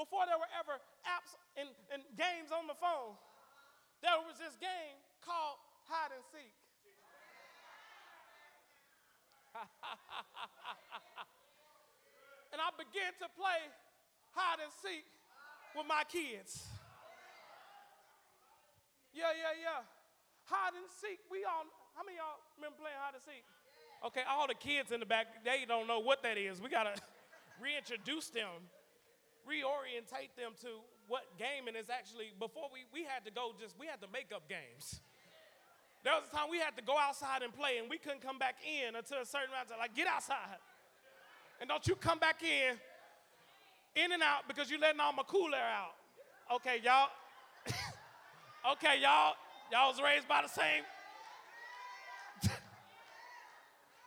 before 0.00 0.24
there 0.24 0.40
were 0.40 0.48
ever 0.56 0.80
apps 1.04 1.36
and, 1.60 1.68
and 1.92 2.00
games 2.16 2.48
on 2.48 2.64
the 2.64 2.78
phone, 2.80 3.12
there 4.00 4.16
was 4.24 4.40
this 4.40 4.56
game 4.56 4.96
called 5.20 5.60
hide 5.84 6.16
and 6.16 6.24
seek. 6.32 6.56
and 12.56 12.64
I 12.64 12.72
began 12.80 13.12
to 13.20 13.28
play 13.36 13.68
hide 14.32 14.60
and 14.60 14.72
seek 14.80 15.04
with 15.76 15.86
my 15.88 16.04
kids. 16.08 16.68
Yeah, 19.12 19.32
yeah, 19.36 19.52
yeah. 19.56 19.80
Hide 20.48 20.76
and 20.76 20.88
seek. 20.88 21.20
We 21.28 21.44
all, 21.44 21.68
how 21.94 22.02
many 22.04 22.16
y'all 22.16 22.40
remember 22.56 22.80
playing 22.80 22.96
hide 22.96 23.16
and 23.16 23.24
seek? 23.24 23.44
Okay, 24.02 24.24
all 24.26 24.48
the 24.48 24.58
kids 24.58 24.90
in 24.90 24.98
the 24.98 25.06
back, 25.06 25.44
they 25.44 25.62
don't 25.68 25.86
know 25.86 26.00
what 26.00 26.24
that 26.24 26.36
is. 26.36 26.60
We 26.60 26.68
got 26.68 26.90
to 26.90 26.96
reintroduce 27.62 28.34
them, 28.34 28.66
reorientate 29.46 30.34
them 30.34 30.58
to 30.66 30.82
what 31.06 31.22
gaming 31.38 31.76
is 31.76 31.86
actually. 31.92 32.34
Before 32.40 32.66
we, 32.72 32.88
we 32.90 33.06
had 33.06 33.24
to 33.28 33.30
go 33.30 33.54
just, 33.60 33.78
we 33.78 33.86
had 33.86 34.00
to 34.00 34.10
make 34.10 34.34
up 34.34 34.48
games. 34.48 34.98
There 36.02 36.10
was 36.18 36.26
a 36.26 36.34
time 36.34 36.50
we 36.50 36.58
had 36.58 36.74
to 36.74 36.82
go 36.82 36.98
outside 36.98 37.46
and 37.46 37.54
play, 37.54 37.78
and 37.78 37.86
we 37.86 37.94
couldn't 37.94 38.26
come 38.26 38.38
back 38.38 38.58
in 38.66 38.96
until 38.98 39.22
a 39.22 39.28
certain 39.28 39.54
amount 39.54 39.70
of 39.70 39.78
time. 39.78 39.78
Like, 39.78 39.94
get 39.94 40.08
outside. 40.10 40.58
And 41.60 41.70
don't 41.70 41.86
you 41.86 41.94
come 41.94 42.18
back 42.18 42.42
in 42.42 42.74
in 43.96 44.12
and 44.12 44.22
out 44.22 44.48
because 44.48 44.70
you're 44.70 44.80
letting 44.80 45.00
all 45.00 45.12
my 45.12 45.22
cool 45.26 45.54
air 45.54 45.68
out. 45.68 45.94
Okay, 46.56 46.80
y'all. 46.82 47.08
okay, 48.72 49.00
y'all. 49.00 49.34
Y'all 49.70 49.90
was 49.90 50.00
raised 50.02 50.28
by 50.28 50.42
the 50.42 50.48
same. 50.48 50.84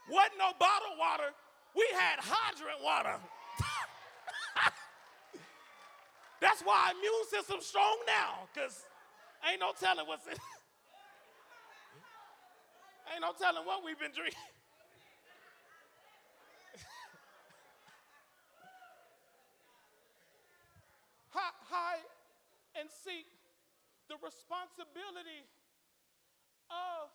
Wasn't 0.10 0.38
no 0.38 0.52
bottled 0.60 0.98
water. 1.00 1.34
We 1.76 1.86
had 1.94 2.20
hydrant 2.20 2.82
water. 2.84 3.18
That's 6.42 6.62
why 6.62 6.92
immune 6.96 7.26
system's 7.30 7.66
strong 7.66 7.98
now, 8.08 8.48
because 8.54 8.86
ain't 9.50 9.60
no 9.60 9.72
telling 9.80 10.08
what's 10.08 10.28
in. 10.28 10.34
ain't 13.12 13.22
no 13.22 13.34
telling 13.38 13.66
what 13.66 13.84
we've 13.84 14.00
been 14.00 14.12
drinking. 14.14 14.55
Hide 21.36 22.08
and 22.80 22.90
seek. 22.90 23.28
The 24.08 24.16
responsibility 24.22 25.44
of 26.70 27.10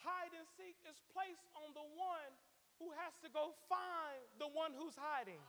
hide 0.00 0.32
and 0.32 0.46
seek 0.56 0.78
is 0.86 1.02
placed 1.12 1.44
on 1.58 1.74
the 1.74 1.84
one 1.98 2.30
who 2.78 2.94
has 2.96 3.12
to 3.20 3.28
go 3.28 3.52
find 3.68 4.22
the 4.40 4.48
one 4.48 4.72
who's 4.72 4.96
hiding. 4.96 5.42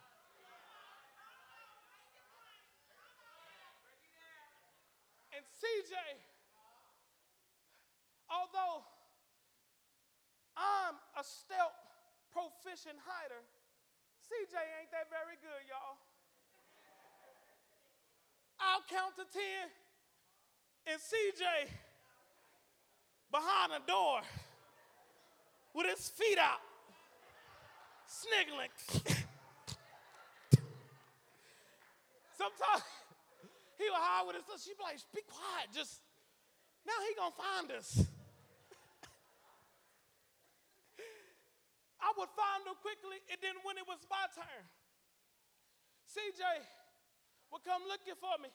And 5.31 5.45
CJ, 5.47 5.95
although 8.27 8.84
I'm 10.60 10.99
a 11.15 11.23
stealth 11.23 11.77
proficient 12.36 12.99
hider, 12.99 13.39
CJ 14.19 14.57
ain't 14.84 14.91
that 14.91 15.07
very 15.07 15.39
good, 15.39 15.63
y'all. 15.71 16.11
I'll 18.62 18.86
count 18.88 19.15
to 19.17 19.26
10 19.26 19.41
and 20.88 21.00
CJ 21.02 21.69
behind 23.32 23.74
a 23.74 23.82
door 23.88 24.21
with 25.74 25.88
his 25.88 26.10
feet 26.10 26.38
out, 26.38 26.62
sniggling. 28.06 28.69
Sometimes 32.38 32.84
he 33.78 33.89
would 33.89 33.97
hide 33.97 34.28
with 34.28 34.36
his 34.36 34.63
She'd 34.63 34.78
be 34.78 34.84
like, 34.84 35.00
be 35.13 35.21
quiet, 35.26 35.69
just 35.74 36.02
now 36.86 36.93
he 37.08 37.15
gonna 37.15 37.34
find 37.34 37.71
us. 37.71 38.06
I 42.02 42.13
would 42.17 42.30
find 42.34 42.65
him 42.65 42.76
quickly, 42.82 43.21
and 43.30 43.38
then 43.41 43.56
when 43.63 43.78
it 43.78 43.86
was 43.88 44.02
my 44.10 44.26
turn, 44.34 44.65
CJ 46.10 46.41
would 47.52 47.64
come 47.68 47.84
looking 47.88 48.16
for 48.16 48.40
me. 48.42 48.50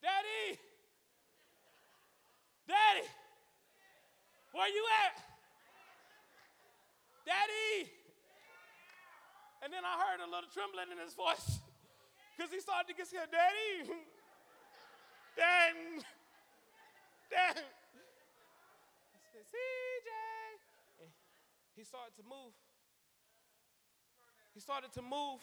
Daddy, 0.00 0.58
Daddy, 2.66 3.06
where 4.52 4.68
you 4.68 4.84
at? 5.06 5.16
Daddy. 7.24 7.92
And 9.62 9.72
then 9.72 9.84
I 9.84 9.94
heard 9.94 10.18
a 10.18 10.26
little 10.26 10.50
trembling 10.50 10.90
in 10.90 10.98
his 10.98 11.14
voice 11.14 11.60
because 12.34 12.50
he 12.50 12.58
started 12.58 12.88
to 12.90 12.94
get 12.98 13.06
scared. 13.06 13.30
Daddy, 13.30 13.86
Dad, 15.36 16.02
Dad. 17.30 17.56
I 17.56 19.18
said, 19.30 19.46
CJ. 19.46 20.10
And 21.00 21.10
he 21.76 21.84
started 21.84 22.16
to 22.16 22.24
move. 22.26 22.52
He 24.54 24.60
started 24.60 24.92
to 24.92 25.02
move 25.02 25.40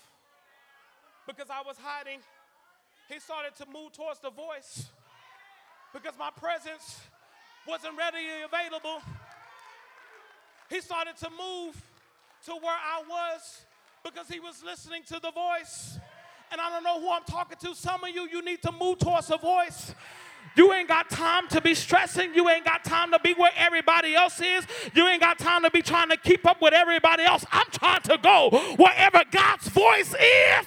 because 1.26 1.50
I 1.50 1.62
was 1.66 1.78
hiding. 1.82 2.20
He 3.10 3.20
started 3.20 3.56
to 3.56 3.66
move 3.74 3.92
towards 3.94 4.20
the 4.20 4.30
voice 4.30 4.86
because 5.94 6.14
my 6.20 6.30
presence 6.30 7.00
wasn't 7.68 7.98
readily 7.98 8.24
available. 8.46 9.02
He 10.70 10.80
started 10.80 11.18
to 11.18 11.30
move 11.32 11.82
to 12.46 12.52
where 12.52 12.78
I 12.78 13.02
was 13.10 13.62
because 14.04 14.28
he 14.28 14.40
was 14.40 14.64
listening 14.64 15.02
to 15.08 15.20
the 15.20 15.32
voice. 15.32 15.98
And 16.52 16.62
I 16.62 16.70
don't 16.70 16.84
know 16.84 17.00
who 17.02 17.12
I'm 17.12 17.24
talking 17.24 17.58
to. 17.62 17.76
Some 17.76 18.04
of 18.04 18.12
you, 18.12 18.28
you 18.32 18.44
need 18.44 18.62
to 18.62 18.72
move 18.72 19.00
towards 19.00 19.28
the 19.28 19.38
voice. 19.38 19.94
You 20.56 20.72
ain't 20.74 20.88
got 20.88 21.10
time 21.10 21.48
to 21.50 21.62
be 21.62 21.74
stressing. 21.74 22.36
You 22.36 22.48
ain't 22.50 22.66
got 22.66 22.84
time 22.84 23.12
to 23.12 23.20
be 23.20 23.34
where 23.34 23.52
everybody 23.58 24.16
else 24.16 24.40
is. 24.40 24.66
You 24.94 25.08
ain't 25.08 25.22
got 25.22 25.40
time 25.40 25.64
to 25.64 25.72
be 25.72 25.82
trying 25.82 26.10
to 26.10 26.18
keep 26.18 26.46
up 26.46 26.62
with 26.62 26.74
everybody 26.74 27.24
else. 27.24 27.44
I'm 27.52 27.68
trying 27.72 28.02
to 28.04 28.20
go 28.22 28.50
wherever 28.78 29.24
God's 29.32 29.68
voice 29.68 30.14
is 30.14 30.66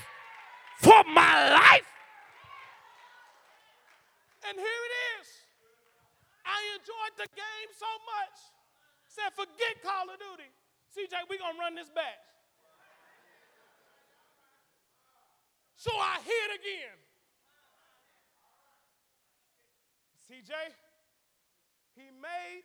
for 0.78 1.04
my 1.04 1.50
life. 1.50 1.91
And 4.48 4.58
here 4.58 4.82
it 4.88 4.94
is. 5.20 5.28
I 6.42 6.58
enjoyed 6.74 7.14
the 7.16 7.30
game 7.30 7.70
so 7.78 7.90
much. 8.06 8.36
Said, 9.06 9.30
forget 9.38 9.78
Call 9.84 10.10
of 10.10 10.18
Duty. 10.18 10.50
CJ, 10.90 11.14
we're 11.30 11.38
gonna 11.38 11.58
run 11.58 11.74
this 11.74 11.88
back. 11.88 12.18
So 15.76 15.90
I 15.90 16.18
hit 16.22 16.48
again. 16.58 16.98
CJ, 20.26 20.52
he 21.94 22.06
made 22.22 22.64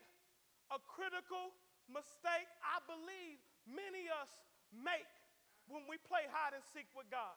a 0.71 0.79
critical 0.85 1.51
mistake 1.89 2.47
I 2.63 2.83
believe 2.85 3.39
many 3.67 4.07
of 4.11 4.27
us 4.27 4.31
make 4.71 5.07
when 5.67 5.83
we 5.87 5.99
play 6.03 6.27
hide 6.31 6.55
and 6.55 6.63
seek 6.71 6.87
with 6.95 7.07
God. 7.11 7.35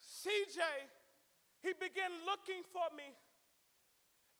CJ, 0.00 0.60
he 1.62 1.72
began 1.78 2.10
looking 2.26 2.66
for 2.74 2.90
me, 2.94 3.14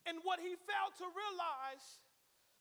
and 0.07 0.19
what 0.27 0.43
he 0.43 0.59
failed 0.67 0.95
to 0.99 1.07
realize 1.07 2.03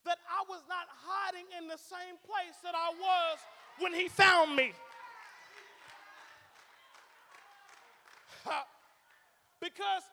that 0.05 0.17
I 0.29 0.45
was 0.49 0.61
not 0.69 0.85
hiding 0.89 1.45
in 1.57 1.67
the 1.67 1.77
same 1.77 2.17
place 2.25 2.57
that 2.63 2.73
I 2.73 2.89
was 2.93 3.37
when 3.77 3.93
he 3.93 4.07
found 4.07 4.55
me. 4.55 4.73
because 9.61 10.05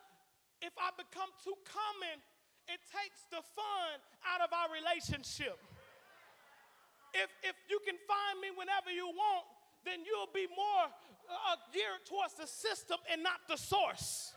if 0.60 0.72
I 0.76 0.92
become 0.96 1.32
too 1.40 1.56
common, 1.64 2.20
it 2.68 2.80
takes 2.92 3.24
the 3.32 3.40
fun 3.56 3.96
out 4.28 4.44
of 4.44 4.52
our 4.52 4.68
relationship. 4.68 5.56
If, 7.16 7.32
if 7.40 7.56
you 7.72 7.80
can 7.88 7.96
find 8.04 8.36
me 8.44 8.52
whenever 8.52 8.92
you 8.92 9.08
want, 9.08 9.48
then 9.84 10.04
you'll 10.04 10.28
be 10.34 10.44
more 10.52 10.92
uh, 11.32 11.56
geared 11.72 12.04
towards 12.04 12.36
the 12.36 12.44
system 12.46 13.00
and 13.08 13.22
not 13.22 13.40
the 13.48 13.56
source. 13.56 14.36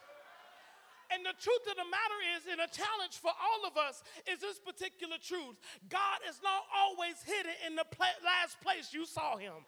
And 1.12 1.26
the 1.28 1.36
truth 1.36 1.66
of 1.68 1.76
the 1.76 1.90
matter 1.92 2.20
is, 2.36 2.48
and 2.48 2.64
a 2.64 2.72
challenge 2.72 3.20
for 3.20 3.32
all 3.36 3.68
of 3.68 3.76
us 3.76 4.04
is 4.32 4.40
this 4.40 4.60
particular 4.60 5.20
truth 5.20 5.60
God 5.90 6.20
is 6.30 6.40
not 6.44 6.64
always 6.72 7.20
hidden 7.24 7.52
in 7.68 7.76
the 7.76 7.86
last 8.24 8.60
place 8.62 8.94
you 8.94 9.06
saw 9.06 9.36
him. 9.36 9.68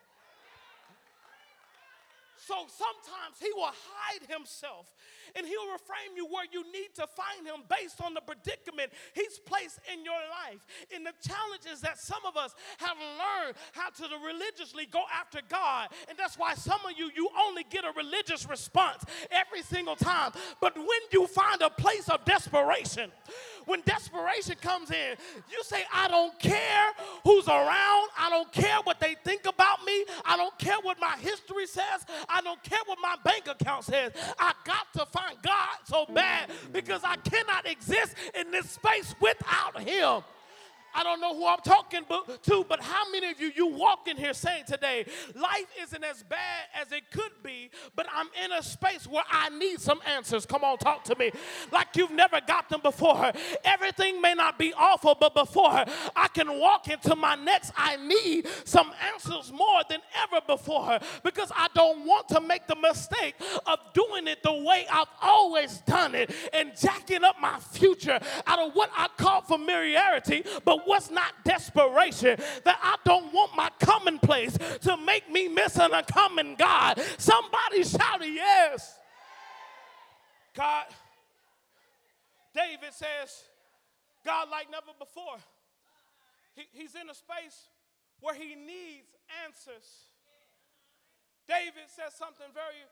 So 2.45 2.67
sometimes 2.67 3.39
he 3.39 3.51
will 3.53 3.71
hide 3.71 4.27
himself 4.29 4.93
and 5.35 5.47
he'll 5.47 5.67
reframe 5.67 6.15
you 6.15 6.25
where 6.25 6.45
you 6.51 6.63
need 6.71 6.93
to 6.95 7.07
find 7.07 7.47
him 7.47 7.63
based 7.69 8.01
on 8.01 8.13
the 8.13 8.21
predicament 8.21 8.91
he's 9.13 9.39
placed 9.39 9.79
in 9.91 10.03
your 10.03 10.19
life. 10.43 10.59
And 10.93 11.05
the 11.05 11.13
challenges 11.25 11.81
that 11.81 11.99
some 11.99 12.25
of 12.25 12.35
us 12.35 12.53
have 12.77 12.97
learned 12.97 13.55
how 13.71 13.89
to 13.89 14.03
religiously 14.25 14.85
go 14.85 15.03
after 15.13 15.39
God. 15.47 15.89
And 16.09 16.17
that's 16.17 16.37
why 16.37 16.53
some 16.55 16.79
of 16.85 16.97
you, 16.97 17.09
you 17.15 17.29
only 17.47 17.63
get 17.69 17.85
a 17.85 17.91
religious 17.95 18.47
response 18.47 19.03
every 19.31 19.61
single 19.61 19.95
time. 19.95 20.31
But 20.59 20.77
when 20.77 21.03
you 21.11 21.27
find 21.27 21.61
a 21.61 21.69
place 21.69 22.09
of 22.09 22.25
desperation, 22.25 23.11
when 23.65 23.81
desperation 23.85 24.55
comes 24.61 24.91
in, 24.91 25.15
you 25.51 25.63
say, 25.63 25.83
I 25.93 26.07
don't 26.07 26.37
care 26.39 26.91
who's 27.23 27.47
around. 27.47 28.09
I 28.17 28.29
don't 28.29 28.51
care 28.51 28.77
what 28.83 28.99
they 28.99 29.15
think 29.23 29.45
about 29.45 29.83
me. 29.85 30.05
I 30.25 30.37
don't 30.37 30.57
care 30.57 30.77
what 30.81 30.99
my 30.99 31.15
history 31.19 31.67
says. 31.67 32.05
I 32.29 32.41
don't 32.41 32.61
care 32.63 32.79
what 32.85 32.97
my 33.01 33.15
bank 33.23 33.47
account 33.47 33.85
says. 33.85 34.11
I 34.39 34.53
got 34.65 34.91
to 34.93 35.05
find 35.05 35.37
God 35.41 35.77
so 35.85 36.05
bad 36.13 36.49
because 36.71 37.01
I 37.03 37.15
cannot 37.17 37.65
exist 37.65 38.15
in 38.39 38.51
this 38.51 38.69
space 38.71 39.15
without 39.19 39.81
Him. 39.81 40.23
I 40.95 41.03
don't 41.03 41.19
know 41.19 41.35
who 41.35 41.47
I'm 41.47 41.59
talking 41.59 42.01
to, 42.43 42.65
but 42.67 42.81
how 42.81 43.09
many 43.11 43.31
of 43.31 43.39
you 43.39 43.51
you 43.55 43.67
walk 43.67 44.07
in 44.07 44.17
here 44.17 44.33
saying 44.33 44.65
today, 44.67 45.05
life 45.35 45.67
isn't 45.81 46.03
as 46.03 46.23
bad 46.23 46.39
as 46.79 46.91
it 46.91 47.09
could 47.11 47.31
be, 47.43 47.69
but 47.95 48.05
I'm 48.13 48.27
in 48.43 48.51
a 48.51 48.63
space 48.63 49.07
where 49.07 49.23
I 49.29 49.49
need 49.49 49.79
some 49.79 49.99
answers. 50.05 50.45
Come 50.45 50.63
on, 50.63 50.77
talk 50.77 51.03
to 51.05 51.15
me. 51.17 51.31
Like 51.71 51.95
you've 51.95 52.11
never 52.11 52.39
got 52.45 52.69
them 52.69 52.81
before. 52.81 53.31
Everything 53.63 54.21
may 54.21 54.33
not 54.33 54.57
be 54.57 54.73
awful, 54.73 55.15
but 55.19 55.33
before 55.33 55.85
I 56.15 56.27
can 56.33 56.59
walk 56.59 56.87
into 56.87 57.15
my 57.15 57.35
next, 57.35 57.71
I 57.75 57.97
need 57.97 58.47
some 58.65 58.91
answers 59.13 59.51
more 59.51 59.81
than 59.89 59.99
ever 60.23 60.41
before 60.45 60.99
because 61.23 61.51
I 61.55 61.67
don't 61.73 62.05
want 62.05 62.29
to 62.29 62.41
make 62.41 62.67
the 62.67 62.75
mistake 62.75 63.35
of 63.65 63.79
doing 63.93 64.27
it 64.27 64.43
the 64.43 64.53
way 64.53 64.85
I've 64.91 65.07
always 65.21 65.79
done 65.79 66.15
it 66.15 66.33
and 66.53 66.71
jacking 66.79 67.23
up 67.23 67.39
my 67.41 67.59
future 67.59 68.19
out 68.47 68.59
of 68.59 68.73
what 68.73 68.91
I 68.95 69.07
call 69.17 69.41
familiarity, 69.41 70.43
but 70.65 70.82
what's 70.85 71.09
not 71.09 71.33
desperation, 71.43 72.37
that 72.63 72.79
I 72.81 72.95
don't 73.05 73.33
want 73.33 73.55
my 73.55 73.69
commonplace 73.79 74.57
to 74.81 74.97
make 74.97 75.29
me 75.31 75.47
miss 75.47 75.77
an 75.77 75.93
uncommon 75.93 76.55
God. 76.55 77.01
Somebody 77.17 77.83
shout 77.83 78.21
a 78.21 78.29
yes. 78.29 78.99
God, 80.55 80.85
David 82.53 82.93
says, 82.93 83.49
God 84.23 84.47
like 84.49 84.69
never 84.69 84.93
before. 84.97 85.41
He, 86.55 86.69
he's 86.71 86.93
in 86.93 87.09
a 87.09 87.17
space 87.17 87.69
where 88.21 88.35
he 88.35 88.55
needs 88.55 89.09
answers. 89.43 90.13
David 91.49 91.89
says 91.91 92.13
something 92.13 92.47
very 92.53 92.85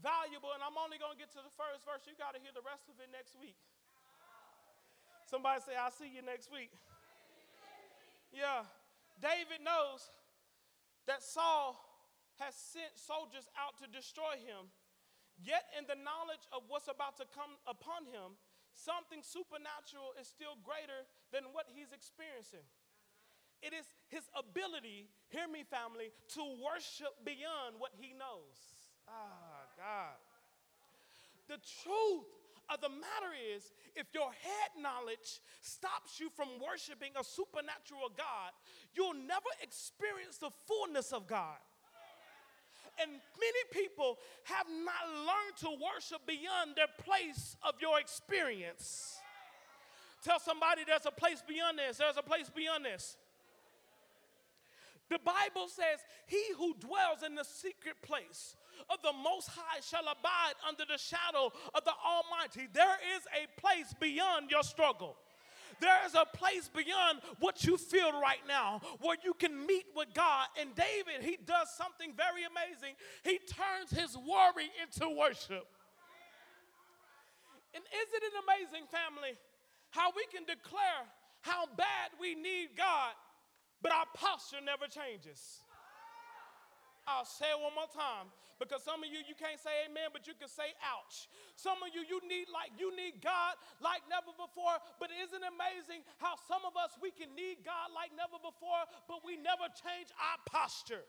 valuable, 0.00 0.54
and 0.54 0.62
I'm 0.62 0.78
only 0.80 0.96
going 0.96 1.12
to 1.12 1.20
get 1.20 1.34
to 1.36 1.42
the 1.42 1.52
first 1.52 1.84
verse. 1.84 2.06
You 2.08 2.16
got 2.16 2.32
to 2.32 2.40
hear 2.40 2.54
the 2.54 2.64
rest 2.64 2.88
of 2.88 2.96
it 3.02 3.10
next 3.12 3.36
week. 3.36 3.58
Somebody 5.28 5.60
say, 5.60 5.76
I'll 5.76 5.92
see 5.92 6.08
you 6.08 6.24
next 6.24 6.48
week. 6.48 6.72
Yeah. 8.32 8.64
David 9.18 9.64
knows 9.64 10.06
that 11.06 11.22
Saul 11.22 11.74
has 12.38 12.54
sent 12.54 12.94
soldiers 12.94 13.48
out 13.58 13.80
to 13.82 13.86
destroy 13.90 14.38
him. 14.38 14.70
Yet, 15.38 15.66
in 15.78 15.86
the 15.86 15.98
knowledge 15.98 16.42
of 16.50 16.66
what's 16.66 16.90
about 16.90 17.18
to 17.22 17.26
come 17.30 17.58
upon 17.66 18.06
him, 18.10 18.34
something 18.74 19.22
supernatural 19.22 20.14
is 20.18 20.26
still 20.26 20.58
greater 20.62 21.06
than 21.30 21.50
what 21.54 21.66
he's 21.70 21.90
experiencing. 21.94 22.66
It 23.62 23.74
is 23.74 23.86
his 24.06 24.26
ability, 24.38 25.10
hear 25.30 25.50
me, 25.50 25.66
family, 25.66 26.14
to 26.38 26.42
worship 26.62 27.10
beyond 27.26 27.78
what 27.82 27.90
he 27.98 28.14
knows. 28.14 28.54
Ah, 29.10 29.66
God. 29.74 30.18
The 31.50 31.58
truth 31.58 32.30
of 32.72 32.80
the 32.80 32.88
matter 32.88 33.32
is, 33.56 33.72
if 33.96 34.06
your 34.12 34.28
head 34.28 34.70
knowledge 34.80 35.40
stops 35.60 36.20
you 36.20 36.30
from 36.36 36.48
worshiping 36.60 37.12
a 37.18 37.24
supernatural 37.24 38.12
God, 38.16 38.52
you'll 38.94 39.14
never 39.14 39.48
experience 39.62 40.38
the 40.38 40.50
fullness 40.66 41.12
of 41.12 41.26
God. 41.26 41.56
And 43.00 43.10
many 43.10 43.62
people 43.70 44.18
have 44.44 44.66
not 44.68 45.08
learned 45.24 45.56
to 45.60 45.70
worship 45.80 46.26
beyond 46.26 46.74
their 46.76 46.90
place 46.98 47.56
of 47.62 47.74
your 47.80 48.00
experience. 48.00 49.18
Tell 50.24 50.40
somebody 50.40 50.82
there's 50.84 51.06
a 51.06 51.12
place 51.12 51.42
beyond 51.46 51.78
this. 51.78 51.98
There's 51.98 52.16
a 52.16 52.22
place 52.22 52.50
beyond 52.50 52.84
this. 52.84 53.16
The 55.08 55.20
Bible 55.24 55.68
says, 55.68 56.00
He 56.26 56.42
who 56.56 56.74
dwells 56.74 57.22
in 57.24 57.34
the 57.34 57.44
secret 57.44 57.96
place 58.02 58.56
of 58.90 58.98
the 59.02 59.12
Most 59.12 59.48
High 59.48 59.80
shall 59.80 60.04
abide 60.04 60.54
under 60.66 60.84
the 60.84 60.98
shadow 60.98 61.52
of 61.74 61.84
the 61.84 61.92
Almighty. 62.04 62.68
There 62.72 62.96
is 63.16 63.22
a 63.34 63.60
place 63.60 63.94
beyond 64.00 64.50
your 64.50 64.62
struggle. 64.62 65.16
There 65.80 65.98
is 66.06 66.14
a 66.14 66.26
place 66.36 66.68
beyond 66.68 67.20
what 67.38 67.64
you 67.64 67.76
feel 67.76 68.20
right 68.20 68.42
now 68.48 68.80
where 69.00 69.16
you 69.22 69.34
can 69.34 69.66
meet 69.66 69.86
with 69.94 70.08
God. 70.12 70.46
And 70.60 70.74
David, 70.74 71.22
he 71.22 71.38
does 71.46 71.70
something 71.76 72.12
very 72.16 72.42
amazing. 72.42 72.98
He 73.22 73.38
turns 73.38 73.90
his 73.90 74.16
worry 74.16 74.70
into 74.82 75.08
worship. 75.14 75.66
And 77.74 77.84
isn't 77.84 78.22
it 78.24 78.34
amazing, 78.42 78.88
family, 78.90 79.38
how 79.90 80.10
we 80.16 80.26
can 80.34 80.42
declare 80.44 81.06
how 81.42 81.66
bad 81.76 82.10
we 82.20 82.34
need 82.34 82.70
God, 82.76 83.14
but 83.82 83.92
our 83.92 84.06
posture 84.14 84.64
never 84.64 84.86
changes? 84.86 85.62
I'll 87.06 87.24
say 87.24 87.46
it 87.46 87.60
one 87.60 87.74
more 87.74 87.88
time 87.94 88.28
because 88.58 88.82
some 88.82 89.00
of 89.02 89.08
you 89.08 89.22
you 89.24 89.38
can't 89.38 89.58
say 89.58 89.86
amen, 89.86 90.10
but 90.12 90.26
you 90.26 90.34
can 90.34 90.50
say 90.50 90.74
ouch. 90.82 91.30
Some 91.54 91.78
of 91.82 91.94
you 91.94 92.02
you 92.06 92.18
need 92.26 92.50
like 92.50 92.74
you 92.78 92.94
need 92.94 93.22
God 93.22 93.58
like 93.78 94.02
never 94.10 94.34
before, 94.34 94.78
but 94.98 95.10
isn't 95.14 95.44
amazing 95.46 96.02
how 96.18 96.34
some 96.46 96.66
of 96.66 96.74
us 96.74 96.94
we 96.98 97.14
can 97.14 97.32
need 97.34 97.62
God 97.62 97.94
like 97.94 98.10
never 98.14 98.38
before, 98.38 98.82
but 99.06 99.22
we 99.22 99.38
never 99.38 99.70
change 99.74 100.10
our 100.18 100.38
posture. 100.46 101.06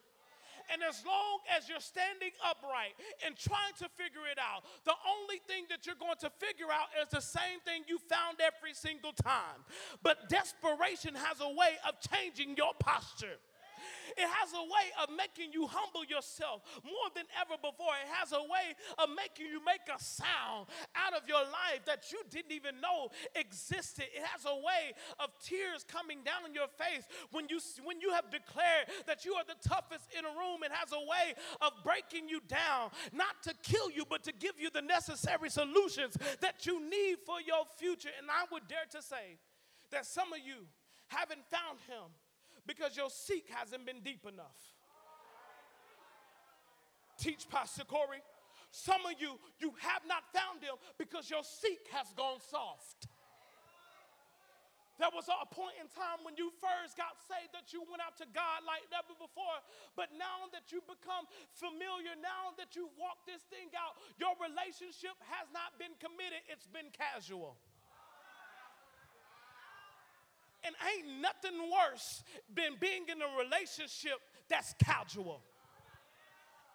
And 0.72 0.84
as 0.84 1.04
long 1.06 1.40
as 1.56 1.68
you're 1.68 1.82
standing 1.82 2.30
upright 2.46 2.94
and 3.26 3.36
trying 3.36 3.74
to 3.80 3.90
figure 3.98 4.28
it 4.30 4.38
out, 4.38 4.64
the 4.86 4.94
only 5.08 5.42
thing 5.48 5.66
that 5.70 5.86
you're 5.86 5.98
going 5.98 6.20
to 6.22 6.30
figure 6.30 6.70
out 6.70 6.94
is 7.02 7.10
the 7.10 7.22
same 7.22 7.60
thing 7.66 7.84
you 7.88 7.98
found 7.98 8.38
every 8.38 8.74
single 8.74 9.14
time. 9.14 9.66
But 10.04 10.30
desperation 10.30 11.16
has 11.16 11.42
a 11.42 11.50
way 11.50 11.82
of 11.88 11.98
changing 12.14 12.56
your 12.56 12.74
posture. 12.80 13.42
It 14.18 14.28
has 14.28 14.54
a 14.54 14.64
way 14.64 14.88
of 15.02 15.10
making 15.16 15.54
you 15.54 15.68
humble 15.68 16.06
yourself 16.06 16.62
more 16.84 17.10
than 17.16 17.26
ever 17.40 17.58
before. 17.58 17.94
It 18.02 18.10
has 18.14 18.32
a 18.32 18.42
way 18.42 18.74
of 18.98 19.10
making 19.14 19.48
you 19.52 19.64
make 19.64 19.86
a 19.90 20.00
sound 20.02 20.68
out 20.96 21.14
of 21.14 21.28
your 21.28 21.44
life 21.44 21.86
that 21.86 22.12
you 22.12 22.22
didn't 22.30 22.52
even 22.52 22.82
know 22.82 23.10
existed. 23.36 24.06
It 24.14 24.24
has 24.24 24.46
a 24.46 24.56
way 24.56 24.94
of 25.20 25.30
tears 25.44 25.86
coming 25.88 26.24
down 26.24 26.54
your 26.54 26.70
face 26.78 27.06
when 27.32 27.48
you 27.50 27.60
when 27.84 28.02
you 28.02 28.12
have 28.12 28.32
declared 28.32 28.90
that 29.06 29.26
you 29.26 29.34
are 29.36 29.44
the 29.46 29.58
toughest 29.68 30.10
in 30.18 30.26
a 30.26 30.34
room. 30.34 30.64
It 30.64 30.72
has 30.72 30.92
a 30.92 31.00
way 31.00 31.36
of 31.62 31.74
breaking 31.84 32.30
you 32.30 32.42
down, 32.48 32.92
not 33.14 33.42
to 33.44 33.54
kill 33.64 33.92
you, 33.92 34.06
but 34.10 34.24
to 34.24 34.34
give 34.34 34.60
you 34.60 34.70
the 34.70 34.82
necessary 34.82 35.50
solutions 35.50 36.18
that 36.42 36.66
you 36.66 36.80
need 36.80 37.18
for 37.26 37.42
your 37.42 37.66
future. 37.78 38.10
And 38.18 38.30
I 38.30 38.46
would 38.52 38.68
dare 38.68 38.88
to 38.92 39.02
say 39.02 39.38
that 39.92 40.06
some 40.06 40.34
of 40.34 40.40
you 40.40 40.68
haven't 41.08 41.46
found 41.50 41.80
him 41.88 42.14
because 42.70 42.94
your 42.94 43.10
seek 43.10 43.50
hasn't 43.50 43.82
been 43.82 44.06
deep 44.06 44.30
enough. 44.30 44.62
Teach 47.18 47.50
Pastor 47.50 47.82
Corey. 47.82 48.22
Some 48.70 49.02
of 49.10 49.18
you, 49.18 49.42
you 49.58 49.74
have 49.82 50.06
not 50.06 50.22
found 50.30 50.62
him 50.62 50.78
because 51.02 51.34
your 51.34 51.42
seek 51.42 51.90
has 51.90 52.14
gone 52.14 52.38
soft. 52.38 53.10
There 55.02 55.10
was 55.10 55.26
a 55.34 55.50
point 55.50 55.82
in 55.82 55.90
time 55.90 56.22
when 56.22 56.38
you 56.38 56.54
first 56.62 56.94
got 56.94 57.18
saved 57.26 57.58
that 57.58 57.74
you 57.74 57.82
went 57.90 58.06
out 58.06 58.22
to 58.22 58.30
God 58.38 58.62
like 58.70 58.86
never 58.94 59.18
before. 59.18 59.58
But 59.98 60.14
now 60.14 60.46
that 60.54 60.70
you 60.70 60.86
become 60.86 61.26
familiar, 61.58 62.14
now 62.22 62.54
that 62.62 62.78
you 62.78 62.94
walk 63.02 63.26
this 63.26 63.42
thing 63.50 63.74
out, 63.74 63.98
your 64.22 64.38
relationship 64.38 65.18
has 65.34 65.50
not 65.50 65.74
been 65.82 65.98
committed, 65.98 66.46
it's 66.46 66.70
been 66.70 66.94
casual. 66.94 67.58
And 70.64 70.76
ain't 70.92 71.22
nothing 71.22 71.56
worse 71.72 72.24
than 72.54 72.76
being 72.80 73.08
in 73.08 73.22
a 73.22 73.30
relationship 73.40 74.20
that's 74.50 74.76
casual. 74.84 75.42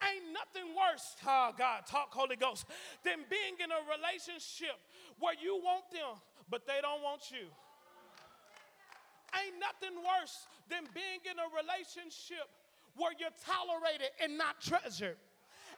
Ain't 0.00 0.32
nothing 0.32 0.72
worse, 0.76 1.16
oh 1.26 1.52
God, 1.56 1.86
talk 1.86 2.12
Holy 2.12 2.36
Ghost, 2.36 2.66
than 3.04 3.24
being 3.28 3.56
in 3.62 3.70
a 3.72 3.82
relationship 3.88 4.76
where 5.18 5.34
you 5.40 5.60
want 5.62 5.88
them, 5.92 6.20
but 6.50 6.66
they 6.66 6.80
don't 6.82 7.02
want 7.02 7.30
you. 7.30 7.48
Ain't 9.32 9.56
nothing 9.58 9.96
worse 10.00 10.46
than 10.68 10.84
being 10.94 11.20
in 11.24 11.36
a 11.40 11.48
relationship 11.50 12.46
where 12.96 13.12
you're 13.18 13.34
tolerated 13.42 14.12
and 14.22 14.38
not 14.38 14.60
treasured. 14.60 15.16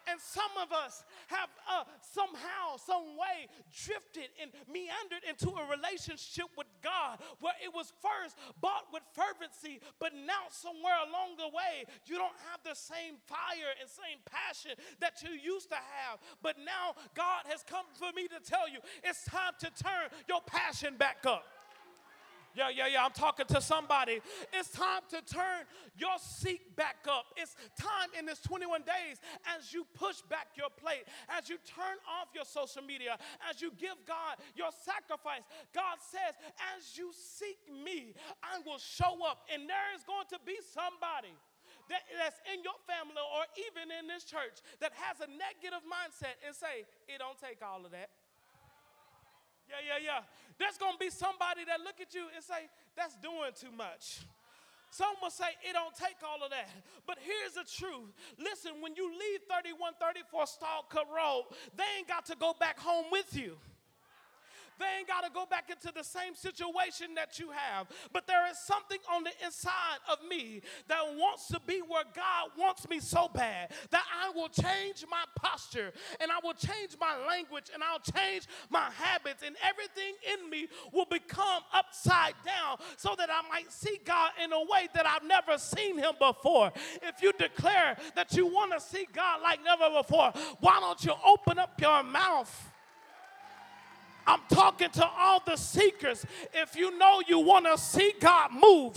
And 0.07 0.21
some 0.21 0.51
of 0.63 0.71
us 0.73 1.05
have 1.27 1.51
uh, 1.67 1.85
somehow, 2.01 2.79
some 2.79 3.19
way 3.19 3.51
drifted 3.75 4.31
and 4.41 4.51
meandered 4.71 5.27
into 5.27 5.51
a 5.51 5.65
relationship 5.67 6.47
with 6.57 6.69
God 6.83 7.19
where 7.41 7.59
it 7.63 7.75
was 7.75 7.93
first 7.99 8.39
bought 8.61 8.87
with 8.93 9.03
fervency, 9.15 9.81
but 9.99 10.15
now 10.15 10.47
somewhere 10.51 10.97
along 11.09 11.37
the 11.39 11.49
way, 11.51 11.85
you 12.07 12.17
don't 12.17 12.39
have 12.51 12.63
the 12.63 12.79
same 12.79 13.19
fire 13.27 13.75
and 13.81 13.89
same 13.91 14.23
passion 14.25 14.79
that 15.01 15.23
you 15.23 15.35
used 15.35 15.71
to 15.71 15.81
have. 15.81 16.19
But 16.43 16.57
now 16.59 16.95
God 17.15 17.51
has 17.51 17.65
come 17.67 17.87
for 17.95 18.15
me 18.15 18.29
to 18.29 18.39
tell 18.39 18.69
you 18.69 18.79
it's 19.03 19.25
time 19.25 19.55
to 19.61 19.71
turn 19.83 20.11
your 20.29 20.41
passion 20.47 20.95
back 20.97 21.27
up. 21.27 21.56
Yeah, 22.57 22.73
yeah, 22.73 22.89
yeah. 22.89 23.05
I'm 23.05 23.13
talking 23.13 23.45
to 23.53 23.61
somebody. 23.61 24.25
It's 24.49 24.73
time 24.73 25.05
to 25.13 25.21
turn 25.21 25.69
your 26.01 26.17
seat 26.17 26.75
back 26.75 27.05
up. 27.05 27.37
It's 27.37 27.53
time 27.77 28.09
in 28.19 28.25
this 28.25 28.41
21 28.41 28.81
days 28.81 29.21
as 29.45 29.77
you 29.77 29.85
push 29.93 30.25
back 30.33 30.57
your 30.57 30.73
plate, 30.73 31.05
as 31.29 31.53
you 31.53 31.61
turn 31.69 32.01
off 32.09 32.33
your 32.33 32.49
social 32.49 32.81
media, 32.81 33.21
as 33.45 33.61
you 33.61 33.77
give 33.77 34.01
God 34.09 34.41
your 34.57 34.73
sacrifice. 34.73 35.45
God 35.77 36.01
says, 36.01 36.33
as 36.73 36.97
you 36.97 37.13
seek 37.13 37.61
me, 37.69 38.17
I 38.41 38.65
will 38.65 38.81
show 38.81 39.21
up. 39.29 39.45
And 39.53 39.69
there 39.69 39.93
is 39.93 40.01
going 40.09 40.25
to 40.33 40.41
be 40.49 40.57
somebody 40.73 41.37
that, 41.93 42.09
that's 42.17 42.41
in 42.49 42.65
your 42.65 42.81
family 42.89 43.21
or 43.21 43.45
even 43.69 43.93
in 43.93 44.09
this 44.09 44.25
church 44.25 44.65
that 44.81 44.97
has 44.97 45.21
a 45.21 45.29
negative 45.29 45.85
mindset 45.85 46.41
and 46.41 46.57
say, 46.57 46.89
it 47.05 47.21
don't 47.21 47.37
take 47.37 47.61
all 47.61 47.85
of 47.85 47.93
that. 47.93 48.09
Yeah, 49.69 49.83
yeah, 49.83 49.99
yeah. 49.99 50.23
There's 50.59 50.79
going 50.79 50.95
to 50.95 50.99
be 50.99 51.11
somebody 51.11 51.65
that 51.67 51.81
look 51.81 52.01
at 52.01 52.15
you 52.15 52.27
and 52.35 52.43
say, 52.43 52.69
that's 52.97 53.17
doing 53.17 53.53
too 53.55 53.73
much. 53.77 54.25
Some 54.91 55.15
will 55.21 55.31
say 55.31 55.53
it 55.63 55.75
don't 55.75 55.95
take 55.95 56.17
all 56.25 56.43
of 56.43 56.51
that. 56.51 56.71
But 57.07 57.19
here's 57.21 57.53
the 57.53 57.69
truth. 57.69 58.09
Listen, 58.39 58.81
when 58.81 58.97
you 58.97 59.11
leave 59.11 59.45
3134 59.45 60.45
Stallcut 60.45 61.09
Road, 61.13 61.45
they 61.77 61.85
ain't 61.99 62.09
got 62.09 62.25
to 62.27 62.37
go 62.37 62.55
back 62.59 62.79
home 62.79 63.07
with 63.13 63.37
you. 63.37 63.59
They 64.79 64.87
ain't 64.99 65.09
got 65.09 65.25
to 65.25 65.31
go 65.33 65.47
back 65.47 65.71
into 65.71 65.93
the 65.95 66.05
same 66.05 66.35
situation 66.35 67.15
that 67.15 67.39
you 67.39 67.51
have. 67.51 67.87
But 68.13 68.27
there 68.27 68.49
is 68.51 68.59
something 68.59 68.99
on 69.13 69.25
the 69.25 69.33
inside 69.45 69.99
of 70.11 70.19
me 70.29 70.63
that 70.89 71.03
wants 71.17 71.49
to 71.49 71.61
be 71.67 71.81
where 71.81 72.05
God 72.15 72.51
wants 72.59 72.89
me 72.89 73.01
so 73.01 73.29
bad 73.33 73.73
that 73.91 74.05
I 74.23 74.31
will 74.31 74.49
change 74.49 75.05
my 75.11 75.25
posture 75.37 75.93
and 76.21 76.31
I 76.31 76.39
will 76.43 76.55
change 76.55 76.97
my 77.01 77.17
language 77.27 77.71
and 77.73 77.83
I'll 77.83 78.01
change 78.01 78.47
my 78.71 78.91
habits 78.91 79.43
and 79.45 79.57
everything 79.63 80.15
in 80.35 80.51
me 80.51 80.69
will 80.93 81.07
become 81.07 81.63
upside 81.73 82.35
down 82.45 82.79
so 82.97 83.15
that 83.17 83.31
I 83.31 83.43
might 83.49 83.73
see 83.73 83.99
God 84.05 84.33
in 84.43 84.53
a 84.53 84.61
way 84.61 84.89
that 84.95 85.07
I've 85.07 85.25
never 85.25 85.59
seen 85.59 85.99
him 85.99 86.15
before. 86.19 86.73
If 87.03 87.23
you 87.23 87.33
declare 87.33 87.97
that 88.15 88.35
you 88.35 88.47
want 88.47 88.73
to 88.73 88.81
see 88.81 89.07
God 89.13 89.41
like 89.43 89.61
never 89.65 89.91
before, 89.91 90.33
why 90.61 90.81
don't 90.81 91.03
you 91.05 91.15
open 91.25 91.59
up 91.59 91.81
your 91.81 92.03
mouth? 92.03 92.73
I'm 94.27 94.41
talking 94.51 94.91
to 94.91 95.07
all 95.07 95.43
the 95.45 95.57
seekers. 95.57 96.25
If 96.53 96.77
you 96.77 96.97
know 96.99 97.23
you 97.27 97.39
want 97.39 97.67
to 97.67 97.79
see 97.79 98.13
God 98.21 98.51
move, 98.53 98.95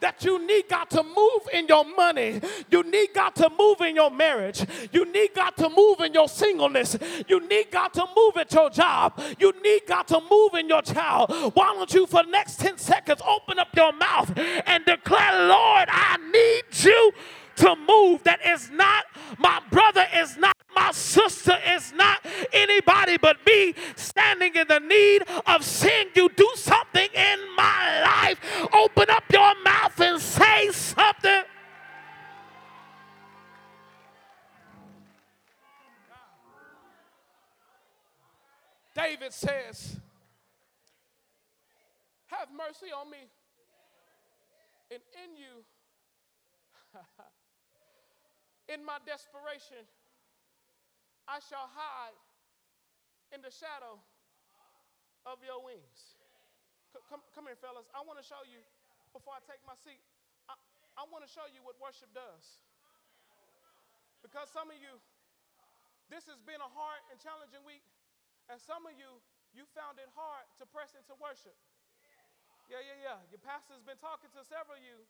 that 0.00 0.24
you 0.24 0.46
need 0.46 0.68
God 0.68 0.88
to 0.90 1.02
move 1.02 1.48
in 1.52 1.66
your 1.66 1.84
money, 1.84 2.40
you 2.70 2.82
need 2.84 3.08
God 3.14 3.34
to 3.36 3.50
move 3.50 3.80
in 3.80 3.96
your 3.96 4.10
marriage, 4.10 4.64
you 4.92 5.10
need 5.10 5.30
God 5.34 5.56
to 5.56 5.68
move 5.68 6.00
in 6.00 6.14
your 6.14 6.28
singleness, 6.28 6.96
you 7.28 7.40
need 7.48 7.70
God 7.70 7.92
to 7.94 8.06
move 8.16 8.36
at 8.36 8.52
your 8.52 8.70
job, 8.70 9.20
you 9.38 9.52
need 9.62 9.82
God 9.86 10.06
to 10.08 10.20
move 10.30 10.54
in 10.54 10.68
your 10.68 10.82
child. 10.82 11.30
Why 11.54 11.74
don't 11.74 11.92
you, 11.92 12.06
for 12.06 12.22
the 12.22 12.30
next 12.30 12.60
10 12.60 12.78
seconds, 12.78 13.20
open 13.26 13.58
up 13.58 13.74
your 13.74 13.92
mouth 13.92 14.32
and 14.36 14.84
declare, 14.84 15.48
Lord, 15.48 15.88
I 15.90 16.16
need 16.32 16.84
you 16.84 17.12
to 17.58 17.76
move 17.76 18.22
that 18.24 18.40
is 18.46 18.70
not 18.70 19.04
my 19.38 19.60
brother, 19.70 20.04
is 20.14 20.36
not 20.36 20.56
my 20.74 20.90
sister, 20.92 21.56
is 21.74 21.92
not 21.92 22.24
anybody 22.52 23.16
but 23.16 23.36
me 23.46 23.74
standing 23.96 24.54
in 24.54 24.66
the 24.68 24.78
need 24.78 25.22
of 25.46 25.64
seeing 25.64 26.08
you 26.14 26.28
do 26.36 26.48
something 26.54 27.08
in 27.14 27.38
my 27.56 28.00
life. 28.02 28.38
Open 28.72 29.10
up 29.10 29.24
your 29.32 29.54
mouth 29.62 30.00
and 30.00 30.20
say 30.20 30.70
something. 30.70 31.42
David 38.94 39.32
says, 39.32 39.96
Have 42.26 42.48
mercy 42.52 42.92
on 42.92 43.10
me. 43.10 43.18
And 44.90 45.00
in 45.24 45.36
you, 45.36 45.62
in 48.68 48.84
my 48.84 49.00
desperation, 49.08 49.82
I 51.24 51.40
shall 51.40 51.68
hide 51.72 52.16
in 53.32 53.40
the 53.40 53.52
shadow 53.52 54.00
of 55.28 55.40
your 55.44 55.60
wings. 55.60 56.16
C- 56.92 57.04
come, 57.08 57.20
come 57.36 57.44
here, 57.48 57.56
fellas. 57.60 57.88
I 57.92 58.00
want 58.04 58.16
to 58.20 58.24
show 58.24 58.40
you, 58.48 58.60
before 59.12 59.36
I 59.36 59.42
take 59.44 59.60
my 59.68 59.76
seat, 59.84 60.00
I, 60.48 60.56
I 60.96 61.04
want 61.08 61.24
to 61.24 61.30
show 61.30 61.44
you 61.48 61.60
what 61.64 61.76
worship 61.80 62.08
does. 62.16 62.44
Because 64.24 64.48
some 64.52 64.72
of 64.72 64.78
you, 64.80 64.96
this 66.08 66.24
has 66.28 66.40
been 66.44 66.60
a 66.60 66.70
hard 66.72 67.00
and 67.12 67.20
challenging 67.20 67.60
week, 67.64 67.84
and 68.48 68.56
some 68.56 68.88
of 68.88 68.96
you, 68.96 69.20
you 69.52 69.68
found 69.76 70.00
it 70.00 70.08
hard 70.16 70.44
to 70.60 70.64
press 70.68 70.96
into 70.96 71.12
worship. 71.20 71.56
Yeah, 72.68 72.84
yeah, 72.84 73.00
yeah. 73.00 73.18
Your 73.32 73.40
pastor's 73.40 73.84
been 73.84 74.00
talking 74.00 74.28
to 74.36 74.40
several 74.44 74.76
of 74.76 74.84
you, 74.84 75.00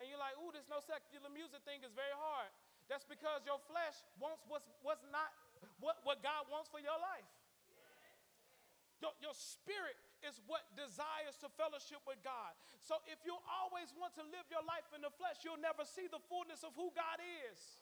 and 0.00 0.08
you're 0.08 0.20
like, 0.20 0.36
ooh, 0.40 0.52
this 0.52 0.68
no 0.68 0.80
secular 0.80 1.28
music 1.32 1.64
thing 1.64 1.80
is 1.84 1.92
very 1.96 2.12
hard. 2.16 2.52
That's 2.88 3.04
because 3.04 3.44
your 3.44 3.60
flesh 3.68 4.00
wants 4.16 4.42
what's, 4.48 4.66
what's 4.80 5.04
not 5.12 5.30
what, 5.78 6.00
what 6.02 6.24
God 6.24 6.48
wants 6.48 6.72
for 6.72 6.80
your 6.82 6.96
life. 6.98 7.28
Your, 8.98 9.14
your 9.22 9.36
spirit 9.36 9.94
is 10.26 10.42
what 10.50 10.66
desires 10.74 11.38
to 11.38 11.46
fellowship 11.54 12.02
with 12.02 12.18
God. 12.26 12.58
So 12.82 12.98
if 13.06 13.22
you 13.22 13.38
always 13.46 13.94
want 13.94 14.18
to 14.18 14.26
live 14.26 14.42
your 14.50 14.64
life 14.66 14.90
in 14.90 15.06
the 15.06 15.14
flesh, 15.14 15.46
you'll 15.46 15.62
never 15.62 15.86
see 15.86 16.10
the 16.10 16.18
fullness 16.26 16.66
of 16.66 16.74
who 16.74 16.90
God 16.98 17.22
is. 17.46 17.78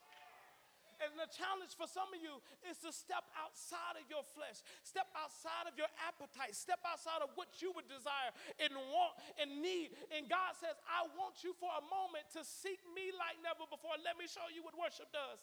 And 1.05 1.13
the 1.21 1.29
challenge 1.29 1.77
for 1.77 1.85
some 1.85 2.09
of 2.09 2.21
you 2.21 2.41
is 2.65 2.81
to 2.81 2.91
step 2.91 3.29
outside 3.37 4.01
of 4.01 4.09
your 4.09 4.25
flesh, 4.33 4.65
step 4.81 5.09
outside 5.13 5.69
of 5.69 5.77
your 5.77 5.91
appetite, 6.09 6.57
step 6.57 6.81
outside 6.89 7.21
of 7.21 7.33
what 7.37 7.61
you 7.61 7.73
would 7.77 7.85
desire 7.85 8.33
and 8.57 8.73
want 8.89 9.15
and 9.37 9.61
need. 9.61 9.93
And 10.09 10.25
God 10.25 10.57
says, 10.57 10.77
I 10.89 11.05
want 11.17 11.45
you 11.45 11.53
for 11.61 11.69
a 11.69 11.85
moment 11.85 12.33
to 12.33 12.41
seek 12.45 12.81
me 12.97 13.13
like 13.13 13.37
never 13.45 13.69
before. 13.69 14.01
Let 14.01 14.17
me 14.17 14.25
show 14.25 14.49
you 14.49 14.65
what 14.65 14.73
worship 14.73 15.13
does. 15.13 15.41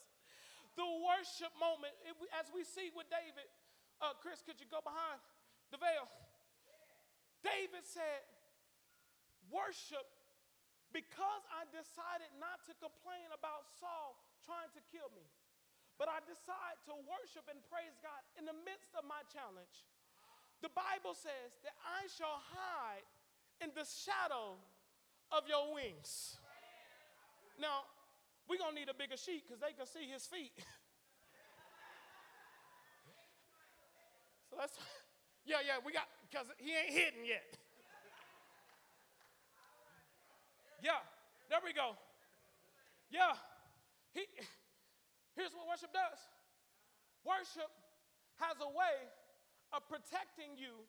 The 0.73 0.89
worship 1.05 1.53
moment, 1.61 1.93
as 2.33 2.49
we 2.49 2.65
see 2.65 2.89
with 2.97 3.05
David, 3.13 3.45
uh, 4.01 4.17
Chris, 4.17 4.41
could 4.41 4.57
you 4.57 4.65
go 4.65 4.81
behind 4.81 5.21
the 5.69 5.77
veil? 5.77 6.09
David 7.45 7.85
said, 7.85 8.25
Worship 9.53 10.07
because 10.93 11.43
I 11.49 11.65
decided 11.73 12.29
not 12.37 12.61
to 12.69 12.73
complain 12.77 13.25
about 13.33 13.65
Saul 13.81 14.13
trying 14.45 14.69
to 14.77 14.81
kill 14.93 15.09
me, 15.17 15.25
but 15.97 16.09
I 16.09 16.19
decide 16.25 16.77
to 16.89 16.93
worship 17.05 17.45
and 17.49 17.61
praise 17.69 17.97
God 18.01 18.21
in 18.37 18.45
the 18.49 18.57
midst 18.65 18.95
of 18.97 19.05
my 19.05 19.21
challenge. 19.29 19.85
The 20.63 20.71
Bible 20.71 21.13
says 21.13 21.59
that 21.67 21.75
I 21.83 22.07
shall 22.07 22.39
hide 22.39 23.03
in 23.59 23.69
the 23.75 23.85
shadow 23.85 24.55
of 25.31 25.47
your 25.47 25.73
wings. 25.75 26.37
Now, 27.59 27.83
we're 28.47 28.57
to 28.57 28.73
need 28.75 28.89
a 28.89 28.93
bigger 28.93 29.17
sheet 29.17 29.43
because 29.47 29.61
they 29.61 29.73
can 29.73 29.85
see 29.85 30.09
his 30.09 30.25
feet. 30.25 30.51
so 34.49 34.55
let's. 34.57 34.77
Yeah, 35.45 35.59
yeah, 35.59 35.83
we 35.83 35.91
got, 35.91 36.07
because 36.31 36.47
he 36.57 36.71
ain't 36.71 36.95
hidden 36.95 37.27
yet. 37.27 37.43
Yeah, 40.81 41.03
there 41.49 41.59
we 41.63 41.73
go. 41.73 41.97
Yeah, 43.11 43.35
he, 44.13 44.23
here's 45.35 45.53
what 45.53 45.67
worship 45.67 45.93
does 45.93 46.19
worship 47.23 47.71
has 48.41 48.57
a 48.59 48.71
way 48.71 48.97
of 49.71 49.85
protecting 49.87 50.53
you 50.59 50.85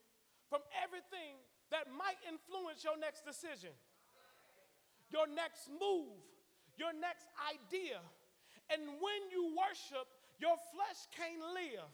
from 0.49 0.61
everything 0.77 1.39
that 1.73 1.89
might 1.89 2.19
influence 2.29 2.85
your 2.85 2.99
next 2.99 3.25
decision, 3.25 3.73
your 5.09 5.25
next 5.25 5.71
move, 5.73 6.13
your 6.77 6.93
next 6.93 7.25
idea. 7.41 7.97
And 8.69 9.01
when 9.01 9.21
you 9.33 9.57
worship, 9.57 10.05
your 10.37 10.57
flesh 10.73 11.09
can't 11.15 11.41
live. 11.53 11.93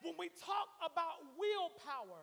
When 0.00 0.16
we 0.18 0.32
talk 0.34 0.68
about 0.82 1.22
willpower, 1.38 2.22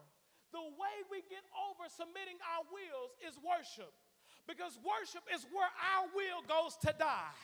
the 0.52 0.66
way 0.76 0.96
we 1.14 1.22
get 1.30 1.46
over 1.70 1.86
submitting 1.88 2.42
our 2.44 2.66
wills 2.74 3.14
is 3.24 3.38
worship. 3.40 3.94
Because 4.50 4.76
worship 4.82 5.24
is 5.30 5.46
where 5.54 5.70
our 5.94 6.10
will 6.12 6.42
goes 6.50 6.74
to 6.82 6.92
die. 6.98 7.38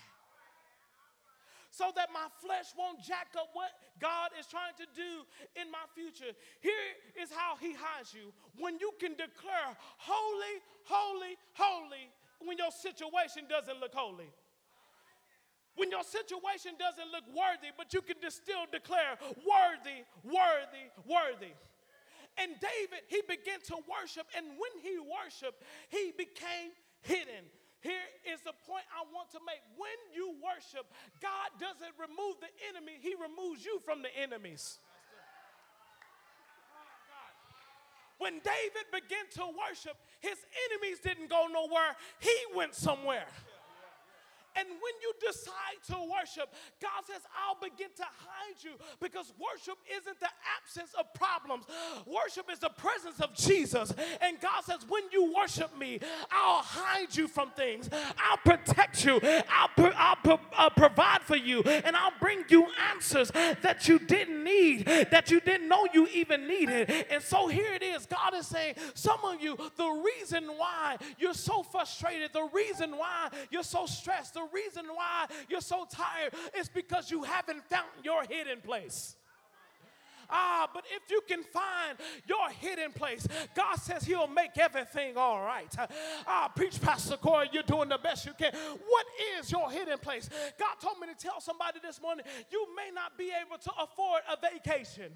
So 1.75 1.91
that 1.99 2.07
my 2.13 2.31
flesh 2.39 2.71
won't 2.79 3.03
jack 3.03 3.35
up 3.35 3.51
what 3.51 3.67
God 3.99 4.31
is 4.39 4.47
trying 4.47 4.79
to 4.79 4.88
do 4.95 5.27
in 5.59 5.67
my 5.67 5.83
future. 5.91 6.31
Here 6.63 6.88
is 7.19 7.27
how 7.35 7.59
He 7.59 7.75
hides 7.75 8.15
you. 8.15 8.31
When 8.55 8.79
you 8.79 8.95
can 8.95 9.11
declare, 9.19 9.75
holy, 9.99 10.55
holy, 10.88 11.35
holy, 11.51 12.07
when 12.39 12.55
your 12.55 12.71
situation 12.71 13.43
doesn't 13.49 13.79
look 13.83 13.93
holy 13.93 14.31
when 15.75 15.91
your 15.91 16.03
situation 16.03 16.71
doesn't 16.79 17.11
look 17.11 17.27
worthy, 17.35 17.71
but 17.75 17.93
you 17.93 18.01
can 18.01 18.15
still 18.31 18.63
declare 18.71 19.19
worthy, 19.43 20.07
worthy, 20.23 20.88
worthy. 21.03 21.51
And 22.38 22.51
David, 22.59 23.03
he 23.07 23.21
began 23.27 23.59
to 23.67 23.75
worship, 23.88 24.27
and 24.35 24.45
when 24.55 24.73
he 24.81 24.99
worshiped, 24.99 25.63
he 25.89 26.11
became 26.17 26.71
hidden. 27.01 27.43
Here 27.86 28.34
is 28.34 28.41
the 28.41 28.58
point 28.65 28.82
I 28.89 29.06
want 29.13 29.30
to 29.38 29.39
make. 29.45 29.62
When 29.78 29.93
you 30.10 30.34
worship, 30.41 30.89
God 31.21 31.54
doesn't 31.62 31.93
remove 32.02 32.41
the 32.41 32.50
enemy, 32.74 32.98
He 32.98 33.13
removes 33.13 33.62
you 33.62 33.78
from 33.86 34.02
the 34.02 34.10
enemies. 34.17 34.80
When 38.17 38.41
David 38.41 38.89
began 38.89 39.30
to 39.38 39.54
worship, 39.54 39.98
his 40.21 40.39
enemies 40.71 41.00
didn't 41.04 41.30
go 41.30 41.48
nowhere, 41.52 41.95
he 42.19 42.36
went 42.56 42.74
somewhere. 42.74 43.28
And 44.56 44.68
when 44.68 44.96
you 45.02 45.13
decide 45.20 45.80
to 45.88 45.98
worship, 46.12 46.54
God 46.82 47.04
says, 47.06 47.22
I'll 47.36 47.60
begin 47.60 47.89
to 47.98 48.04
hide 48.04 48.63
you 48.63 48.72
because 49.02 49.34
worship 49.39 49.78
isn't 49.91 50.20
the 50.20 50.30
absence 50.58 50.94
of 50.98 51.13
problems. 51.13 51.65
Worship 52.06 52.50
is 52.52 52.60
the 52.60 52.70
presence 52.70 53.20
of 53.20 53.34
Jesus. 53.36 53.94
And 54.22 54.39
God 54.39 54.63
says, 54.63 54.86
when 54.88 55.04
you 55.12 55.34
worship 55.36 55.78
me, 55.78 56.00
I'll 56.32 56.62
hide 56.63 57.15
you 57.15 57.28
from 57.28 57.52
things. 57.52 57.89
I'll 58.18 58.38
protect 58.38 59.06
you. 59.06 59.20
I'll, 59.24 59.70
I'll, 59.78 60.18
I'll 60.26 60.68
uh, 60.68 60.70
provide 60.70 61.22
for 61.22 61.36
you. 61.36 61.62
And 61.62 61.96
I'll 61.96 62.13
bring 62.20 62.44
you 62.50 62.68
answers 62.91 63.32
that 63.32 63.88
you 63.88 64.00
didn't 64.00 64.44
need, 64.44 64.86
that 64.86 65.30
you 65.32 65.39
didn't 65.39 65.68
know 65.68 65.88
you 65.94 66.08
even 66.13 66.48
needed. 66.48 66.89
And 67.10 67.22
so 67.22 67.48
here 67.48 67.74
it 67.74 67.84
is. 67.84 68.06
God 68.06 68.34
is 68.34 68.48
saying, 68.48 68.76
some 68.94 69.20
of 69.24 69.41
you, 69.41 69.58
the 69.76 70.04
reason 70.18 70.46
why 70.58 70.98
you're 71.18 71.34
so 71.34 71.63
frustrated, 71.63 72.32
the 72.34 72.48
reason 72.54 72.91
why 72.98 73.30
you're 73.50 73.63
so 73.63 73.86
stressed, 73.86 74.34
the 74.34 74.44
reason 74.53 74.86
why 74.93 75.25
you're 75.49 75.62
so 75.62 75.88
tired 75.89 76.34
is 76.58 76.69
because 76.69 77.12
you 77.12 77.23
haven't 77.23 77.63
found 77.65 77.88
your 78.03 78.23
hidden 78.23 78.62
place. 78.62 79.15
Ah, 80.29 80.67
but 80.73 80.86
if 80.95 81.10
you 81.10 81.21
can 81.27 81.43
find 81.43 81.97
your 82.27 82.49
hidden 82.49 82.91
place, 82.91 83.27
God 83.55 83.75
says 83.75 84.03
He'll 84.03 84.27
make 84.27 84.58
everything 84.58 85.17
all 85.17 85.41
right. 85.41 85.73
Ah, 86.27 86.51
preach, 86.55 86.81
Pastor 86.81 87.17
Corey, 87.17 87.49
you're 87.51 87.63
doing 87.63 87.89
the 87.89 87.97
best 87.97 88.25
you 88.25 88.34
can. 88.38 88.53
What 88.53 89.05
is 89.38 89.51
your 89.51 89.69
hidden 89.69 89.97
place? 89.99 90.29
God 90.58 90.75
told 90.81 90.99
me 90.99 91.08
to 91.08 91.15
tell 91.15 91.39
somebody 91.39 91.79
this 91.81 92.01
morning 92.01 92.25
you 92.51 92.67
may 92.75 92.89
not 92.93 93.17
be 93.17 93.31
able 93.45 93.58
to 93.58 93.71
afford 93.81 94.21
a 94.31 94.38
vacation. 94.39 95.12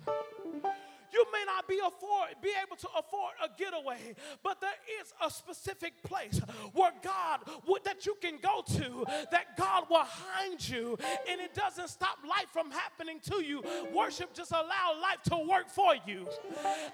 You 1.11 1.25
may 1.31 1.43
not 1.45 1.67
be 1.67 1.79
afford 1.79 2.29
be 2.41 2.51
able 2.63 2.75
to 2.77 2.87
afford 2.97 3.33
a 3.43 3.49
getaway, 3.57 4.15
but 4.43 4.61
there 4.61 4.69
is 5.01 5.13
a 5.25 5.29
specific 5.29 6.01
place 6.03 6.39
where 6.73 6.91
God 7.03 7.39
would, 7.67 7.83
that 7.83 8.05
you 8.05 8.15
can 8.21 8.37
go 8.41 8.63
to 8.77 9.05
that 9.31 9.57
God 9.57 9.85
will 9.89 10.03
hide 10.03 10.61
you, 10.67 10.97
and 11.29 11.41
it 11.41 11.53
doesn't 11.53 11.89
stop 11.89 12.17
life 12.27 12.47
from 12.51 12.71
happening 12.71 13.19
to 13.31 13.43
you. 13.43 13.63
Worship 13.93 14.33
just 14.33 14.51
allow 14.51 14.95
life 15.01 15.21
to 15.29 15.37
work 15.49 15.69
for 15.69 15.95
you. 16.05 16.27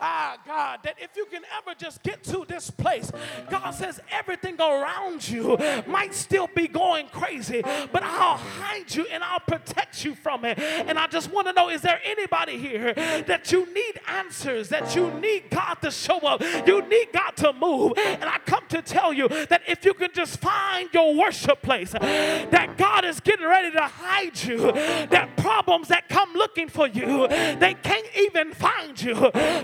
Ah, 0.01 0.37
God, 0.45 0.79
that 0.83 0.95
if 0.99 1.15
you 1.15 1.25
can 1.25 1.43
ever 1.57 1.75
just 1.77 2.01
get 2.03 2.23
to 2.25 2.45
this 2.47 2.69
place, 2.69 3.11
God 3.49 3.71
says 3.71 3.99
everything 4.11 4.59
around 4.59 5.27
you 5.27 5.57
might 5.87 6.13
still 6.13 6.47
be 6.55 6.67
going 6.67 7.07
crazy, 7.07 7.61
but 7.61 8.03
I'll 8.03 8.37
hide 8.37 8.93
you 8.93 9.05
and 9.11 9.23
I'll 9.23 9.39
protect 9.39 10.03
you 10.03 10.15
from 10.15 10.45
it. 10.45 10.59
And 10.59 10.97
I 10.97 11.07
just 11.07 11.31
want 11.31 11.47
to 11.47 11.53
know: 11.53 11.69
Is 11.69 11.81
there 11.81 11.99
anybody 12.03 12.57
here 12.57 12.93
that 12.93 13.51
you 13.51 13.65
need 13.73 13.99
answers, 14.07 14.69
that 14.69 14.95
you 14.95 15.11
need 15.19 15.49
God 15.49 15.75
to 15.75 15.91
show 15.91 16.19
up, 16.19 16.41
you 16.65 16.81
need 16.87 17.07
God 17.13 17.31
to 17.37 17.53
move. 17.53 17.93
And 17.97 18.25
I 18.25 18.37
come 18.45 18.63
to 18.69 18.81
tell 18.81 19.13
you 19.13 19.27
that 19.27 19.61
if 19.67 19.85
you 19.85 19.93
can 19.93 20.09
just 20.13 20.39
find 20.39 20.89
your 20.93 21.15
worship 21.15 21.61
place, 21.61 21.91
that 21.91 22.75
God 22.77 23.05
is 23.05 23.19
getting 23.19 23.45
ready 23.45 23.71
to 23.71 23.81
hide 23.81 24.43
you, 24.43 24.71
that 24.71 25.35
problems 25.37 25.87
that 25.89 26.09
come 26.09 26.33
looking 26.33 26.67
for 26.67 26.87
you, 26.87 27.27
they 27.27 27.75
can't 27.81 28.07
even 28.25 28.53
find 28.53 29.01
you. 29.01 29.13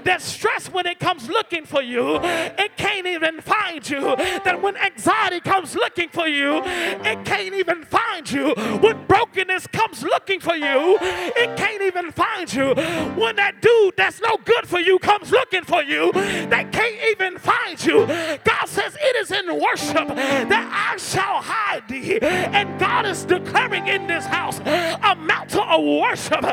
That 0.03 0.21
stress 0.21 0.67
when 0.67 0.85
it 0.85 0.99
comes 0.99 1.29
looking 1.29 1.65
for 1.65 1.81
you, 1.81 2.19
it 2.21 2.77
can't 2.77 3.07
even 3.07 3.41
find 3.41 3.87
you. 3.89 4.01
That 4.45 4.61
when 4.61 4.77
anxiety 4.77 5.39
comes 5.39 5.75
looking 5.75 6.09
for 6.09 6.27
you, 6.27 6.61
it 6.63 7.25
can't 7.25 7.55
even 7.55 7.83
find 7.83 8.29
you. 8.31 8.53
When 8.81 9.05
brokenness 9.07 9.67
comes 9.67 10.03
looking 10.03 10.39
for 10.39 10.55
you, 10.55 10.97
it 11.01 11.57
can't 11.57 11.81
even 11.81 12.11
find 12.11 12.51
you. 12.53 12.73
When 13.15 13.35
that 13.35 13.61
dude 13.61 13.95
that's 13.97 14.21
no 14.21 14.37
good 14.45 14.67
for 14.67 14.79
you 14.79 14.99
comes 14.99 15.31
looking 15.31 15.63
for 15.63 15.83
you, 15.83 16.11
they 16.11 16.67
can't 16.71 17.01
even 17.11 17.37
find 17.37 17.83
you. 17.83 18.05
God 18.43 18.65
says, 18.65 18.97
It 18.99 19.15
is 19.17 19.31
in 19.31 19.47
worship 19.59 20.07
that 20.07 20.91
I 20.93 20.97
shall 20.97 21.41
hide 21.41 21.87
thee. 21.87 22.19
And 22.21 22.79
God 22.79 23.05
is 23.05 23.25
declaring 23.25 23.87
in 23.87 24.07
this 24.07 24.25
house 24.25 24.59
a 24.59 25.15
mountain 25.15 25.59
of 25.59 25.83
worship. 25.83 26.45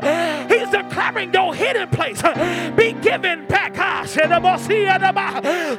He's 0.50 0.70
declaring 0.70 1.32
your 1.32 1.54
hidden 1.54 1.88
place 1.98 2.22
be 2.76 2.92
given 3.00 3.46
back. 3.46 3.74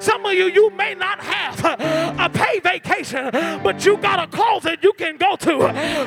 Some 0.01 0.25
of 0.25 0.33
you, 0.33 0.45
you 0.45 0.69
may 0.71 0.93
not 0.95 1.19
have 1.21 1.63
a 2.19 2.29
paid 2.29 2.63
vacation, 2.63 3.29
but 3.63 3.85
you 3.85 3.97
got 3.97 4.19
a 4.19 4.27
closet 4.27 4.79
you 4.83 4.93
can 4.93 5.17
go 5.17 5.35
to 5.37 5.57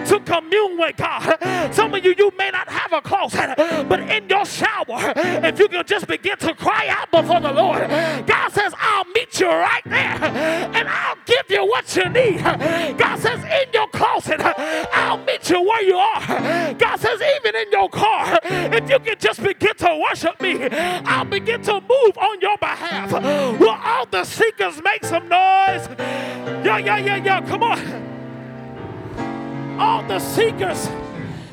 to 0.07 0.21
commune 0.21 0.79
with 0.79 0.97
God. 0.97 1.39
Some 1.73 1.95
of 1.95 2.05
you, 2.05 2.15
you 2.17 2.31
may 2.37 2.51
not 2.51 2.69
have 2.69 2.93
a 2.93 3.01
closet, 3.01 3.55
but 3.89 4.01
in 4.01 4.29
your 4.29 4.45
shower, 4.45 5.13
if 5.17 5.59
you 5.59 5.69
can 5.69 5.87
just 5.87 6.07
begin 6.07 6.37
to 6.39 6.55
cry 6.55 6.89
out 6.89 7.11
before 7.11 7.41
the 7.41 7.53
Lord. 7.53 7.89
God 8.27 8.49
says, 8.51 8.75
I'll 8.79 9.07
meet 9.15 9.41
you 9.41 9.49
right 9.49 9.83
there 9.85 10.25
and 10.77 10.89
I'll 10.89 11.17
give 11.25 11.47
you 11.49 11.65
what 11.67 11.97
you 11.97 12.09
need. 12.09 12.43
God 12.99 13.19
says, 13.19 13.43
in 13.45 13.73
your 13.73 13.89
closet, 13.89 14.41
I'll 14.93 15.19
meet 15.25 15.49
you 15.49 15.63
where 15.63 15.83
you 15.83 15.97
are. 15.97 16.75
God 16.75 16.97
says, 17.01 17.21
even 17.37 17.57
in 17.57 17.71
your 17.73 17.89
car, 17.89 18.39
if 18.45 18.89
you 18.91 18.99
can 18.99 19.17
just 19.19 19.43
begin 19.43 19.75
to 19.77 19.97
worship 20.03 20.41
me, 20.41 20.69
I'll 20.71 21.25
begin 21.25 21.63
to 21.63 21.75
move 21.75 22.19
on 22.19 22.41
your 22.41 22.59
behalf. 22.59 23.13
Will 23.13 23.71
all 23.71 24.07
the 24.07 24.25
seekers 24.25 24.83
make 24.83 25.05
some 25.05 25.29
noise? 25.29 25.89
Yeah, 26.65 26.79
yeah, 26.79 26.97
yeah, 26.99 27.17
yeah. 27.17 27.41
Come 27.43 27.63
on. 27.63 27.81
All 29.81 30.03
the 30.03 30.19
seekers, 30.19 30.89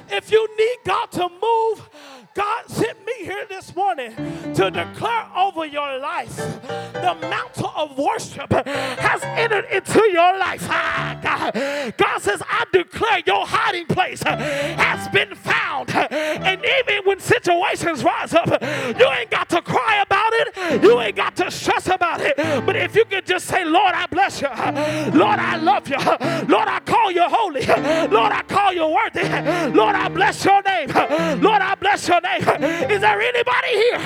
if 0.10 0.32
you 0.32 0.48
need 0.58 0.78
God 0.86 1.12
to 1.12 1.30
move, 1.30 1.90
God 2.36 2.68
sent 2.68 3.06
me 3.06 3.14
here 3.20 3.46
this 3.50 3.76
morning 3.76 4.14
to 4.54 4.70
declare 4.72 5.26
over 5.36 5.66
your 5.66 5.98
life 6.00 6.36
the 6.36 7.18
mantle 7.22 7.72
of 7.76 7.98
worship 7.98 8.52
has 8.52 9.24
entered 9.24 9.66
into 9.72 10.02
your 10.12 10.38
life. 10.38 10.66
Ah, 10.70 11.20
God. 11.22 11.98
God 11.98 12.20
says, 12.20 12.42
I 12.48 12.66
declare 12.72 13.22
your 13.26 13.46
hiding 13.46 13.88
place 13.88 14.22
has 14.24 15.08
been 15.10 15.34
found. 15.36 15.90
And 15.90 16.62
even 16.64 17.06
when 17.06 17.20
situations 17.20 18.04
rise 18.04 18.34
up, 18.34 18.50
you 18.62 19.08
ain't 19.08 19.32
got 19.32 19.50
to 19.50 19.62
cry 19.62 20.04
about 20.06 20.19
it, 20.34 20.84
you 20.84 21.00
ain't 21.00 21.16
got 21.16 21.36
to 21.38 21.52
stress 21.52 21.88
about 21.88 22.22
it. 22.22 22.36
But 22.66 22.76
if 22.76 22.96
you 22.96 23.06
can 23.06 23.24
just 23.26 23.46
say, 23.46 23.66
Lord, 23.66 23.94
I 23.94 24.06
bless 24.08 24.42
you, 24.42 24.48
Lord, 24.48 25.40
I 25.40 25.58
love 25.58 25.88
you, 25.88 25.98
Lord, 25.98 26.68
I 26.68 26.80
call 26.86 27.12
you 27.12 27.24
holy, 27.24 27.66
Lord, 27.66 28.32
I 28.32 28.44
call 28.48 28.74
you 28.74 28.88
worthy, 28.88 29.24
Lord, 29.76 29.96
I 29.96 30.08
bless 30.10 30.44
your 30.46 30.62
name, 30.64 30.90
Lord, 31.42 31.62
I 31.62 31.76
bless 31.76 32.08
your 32.08 32.22
name. 32.22 32.42
Is 32.90 33.02
there 33.02 33.22
anybody 33.22 33.68
here 33.70 33.98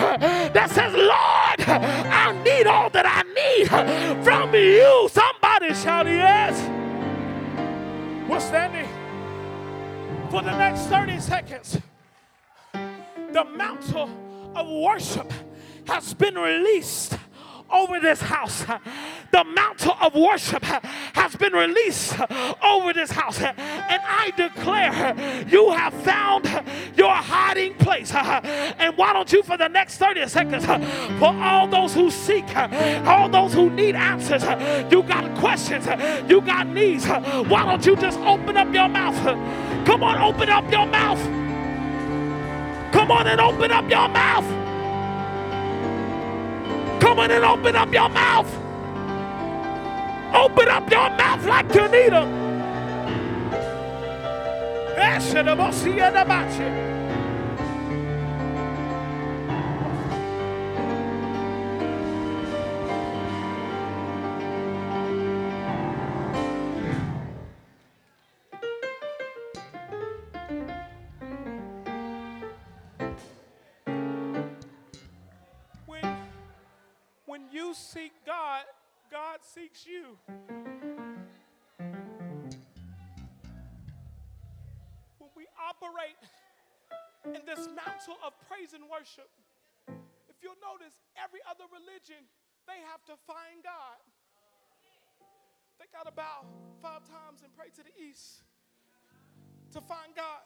that 0.54 0.70
says, 0.70 0.94
Lord, 0.94 1.70
I 1.70 2.32
need 2.44 2.68
all 2.68 2.90
that 2.90 3.06
I 3.06 3.24
need 3.34 4.24
from 4.24 4.54
you? 4.54 5.10
Somebody 5.12 5.74
shout 5.74 6.06
yes. 6.06 6.60
We're 8.30 8.40
standing 8.40 8.88
for 10.30 10.42
the 10.42 10.58
next 10.58 10.88
30 10.88 11.20
seconds. 11.20 11.78
The 12.74 13.44
mantle 13.46 14.10
of 14.56 14.68
worship 14.70 15.32
has 15.88 16.14
been 16.14 16.36
released 16.36 17.18
over 17.72 18.00
this 18.00 18.22
house. 18.22 18.64
The 19.32 19.44
mantle 19.44 19.98
of 20.00 20.14
worship 20.14 20.64
has 20.64 21.36
been 21.36 21.54
released 21.54 22.16
over 22.64 22.94
this 22.94 23.10
house. 23.10 23.42
And 23.42 23.56
I 23.58 24.32
declare 24.38 25.16
you 25.48 25.72
have 25.72 25.94
found 26.04 26.46
your 26.96 27.14
hiding 27.14 27.74
place. 27.76 28.14
And 28.14 28.96
why 28.96 29.14
don't 29.14 29.32
you, 29.34 29.42
for 29.42 29.58
the 29.58 29.70
next 29.70 29.98
30 29.98 30.28
seconds, 30.28 30.66
for 30.66 31.34
all 31.34 31.68
those 31.68 31.96
who 31.96 32.12
seek, 32.12 32.46
all 32.56 33.28
those 33.28 33.54
who 33.54 33.72
need 33.72 33.96
answers, 33.96 34.44
you 34.92 35.02
got 35.04 35.36
questions, 35.40 35.88
you 36.30 36.42
got 36.42 36.68
needs, 36.68 37.08
why 37.08 37.66
don't 37.66 37.84
you 37.86 37.96
just 37.96 38.20
open 38.20 38.56
up 38.56 38.72
your 38.72 38.88
mouth? 38.88 39.18
Come 39.88 40.04
on, 40.04 40.22
open 40.22 40.50
up 40.50 40.72
your 40.72 40.86
mouth. 40.86 41.22
Come 42.94 43.10
on 43.10 43.26
and 43.26 43.42
open 43.42 43.72
up 43.72 43.90
your 43.90 44.08
mouth. 44.10 44.73
Come 47.04 47.20
on 47.20 47.32
and 47.32 47.44
open 47.44 47.76
up 47.76 47.92
your 47.92 48.08
mouth. 48.08 48.48
Open 50.34 50.70
up 50.70 50.90
your 50.90 51.10
mouth 51.10 51.46
like 51.46 51.76
you 51.76 51.88
need 51.90 52.14
them. 52.14 52.30
In 87.64 87.76
this 87.76 87.86
mantle 87.86 88.20
of 88.26 88.34
praise 88.48 88.74
and 88.74 88.84
worship, 88.92 89.30
if 90.28 90.36
you'll 90.42 90.60
notice, 90.60 91.00
every 91.16 91.40
other 91.48 91.64
religion, 91.72 92.28
they 92.68 92.80
have 92.92 93.04
to 93.08 93.16
find 93.28 93.64
God. 93.64 94.00
They 95.80 95.88
got 95.92 96.06
to 96.08 96.16
bow 96.16 96.48
five 96.82 97.04
times 97.08 97.44
and 97.44 97.52
pray 97.56 97.72
to 97.76 97.84
the 97.84 97.94
east 97.96 98.44
to 99.72 99.82
find 99.82 100.16
God. 100.16 100.44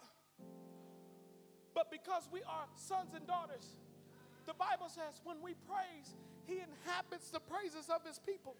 But 1.74 1.90
because 1.90 2.28
we 2.32 2.42
are 2.42 2.66
sons 2.74 3.14
and 3.14 3.26
daughters, 3.26 3.76
the 4.46 4.54
Bible 4.54 4.88
says 4.88 5.20
when 5.22 5.42
we 5.42 5.54
praise, 5.66 6.16
he 6.46 6.58
inhabits 6.58 7.30
the 7.30 7.40
praises 7.40 7.90
of 7.90 8.02
his 8.06 8.18
people. 8.18 8.56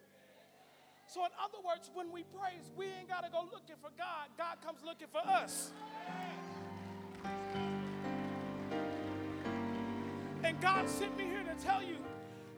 So, 1.08 1.24
in 1.24 1.32
other 1.40 1.58
words, 1.64 1.90
when 1.94 2.12
we 2.12 2.22
praise, 2.36 2.70
we 2.76 2.84
ain't 2.84 3.08
got 3.08 3.24
to 3.24 3.30
go 3.30 3.48
looking 3.48 3.80
for 3.80 3.90
God, 3.96 4.28
God 4.36 4.60
comes 4.60 4.84
looking 4.84 5.08
for 5.08 5.24
us. 5.24 5.72
And 10.44 10.60
God 10.60 10.88
sent 10.88 11.16
me 11.16 11.24
here 11.24 11.42
to 11.42 11.64
tell 11.64 11.82
you 11.82 11.96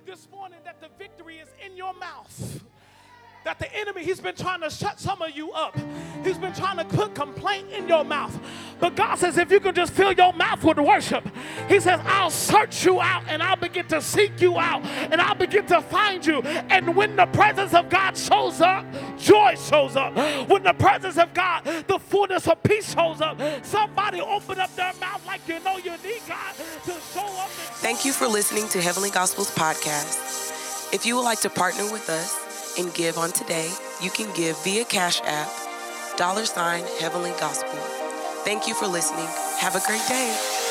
this 0.05 0.29
morning 0.31 0.59
that 0.65 0.81
the 0.81 0.89
victory 0.99 1.39
is 1.39 1.49
in 1.65 1.77
your 1.77 1.95
mouth 1.95 2.63
that 3.45 3.59
the 3.59 3.75
enemy, 3.75 4.05
he's 4.05 4.21
been 4.21 4.35
trying 4.35 4.61
to 4.61 4.71
shut 4.71 5.01
some 5.01 5.23
of 5.23 5.31
you 5.31 5.53
up. 5.53 5.77
He's 6.25 6.37
been 6.37 6.53
trying 6.53 6.77
to 6.77 6.85
put 6.85 7.15
complaint 7.15 7.71
in 7.71 7.89
your 7.89 8.05
mouth. 8.05 8.39
But 8.79 8.97
God 8.97 9.17
says, 9.17 9.39
if 9.39 9.51
you 9.51 9.61
can 9.61 9.75
just 9.75 9.93
fill 9.93 10.13
your 10.13 10.33
mouth 10.33 10.63
with 10.63 10.79
worship, 10.79 11.27
He 11.69 11.81
says, 11.81 12.01
I'll 12.05 12.31
search 12.31 12.85
you 12.85 13.01
out 13.01 13.25
and 13.29 13.43
I'll 13.43 13.57
begin 13.57 13.87
to 13.89 14.03
seek 14.03 14.41
you 14.41 14.59
out 14.59 14.85
and 14.85 15.21
I'll 15.21 15.35
begin 15.35 15.67
to 15.67 15.81
find 15.81 16.25
you. 16.25 16.41
And 16.43 16.95
when 16.95 17.17
the 17.17 17.27
presence 17.27 17.73
of 17.75 17.89
God 17.89 18.17
shows 18.17 18.61
up, 18.61 18.85
joy 19.19 19.55
shows 19.57 19.97
up. 19.97 20.15
When 20.49 20.63
the 20.63 20.75
presence 20.75 21.17
of 21.17 21.33
God, 21.33 21.65
the 21.87 21.99
fullness 21.99 22.47
of 22.47 22.63
peace 22.63 22.95
shows 22.95 23.21
up, 23.21 23.41
somebody 23.65 24.21
open 24.21 24.61
up 24.61 24.75
their 24.77 24.93
mouth 25.01 25.25
like 25.27 25.47
you 25.49 25.61
know 25.61 25.77
you 25.79 25.93
need 26.03 26.21
God 26.29 26.55
to 26.85 26.93
show 27.15 27.27
up. 27.27 27.49
Thank 27.81 28.05
you 28.05 28.13
for 28.13 28.27
listening 28.27 28.69
to 28.69 28.81
Heavenly 28.81 29.11
Gospels 29.11 29.51
Podcast. 29.55 30.93
If 30.93 31.07
you 31.07 31.17
would 31.17 31.23
like 31.23 31.41
to 31.41 31.51
partner 31.51 31.85
with 31.93 32.09
us, 32.11 32.50
and 32.79 32.93
give 32.95 33.19
on 33.19 33.33
today, 33.33 33.71
you 34.03 34.11
can 34.11 34.33
give 34.35 34.57
via 34.65 34.85
Cash 34.85 35.21
App, 35.25 35.51
dollar 36.17 36.45
sign 36.47 36.85
Heavenly 36.99 37.33
Gospel. 37.41 37.79
Thank 38.45 38.69
you 38.69 38.75
for 38.75 38.87
listening. 38.87 39.29
Have 39.59 39.77
a 39.77 39.81
great 39.87 40.07
day. 40.09 40.70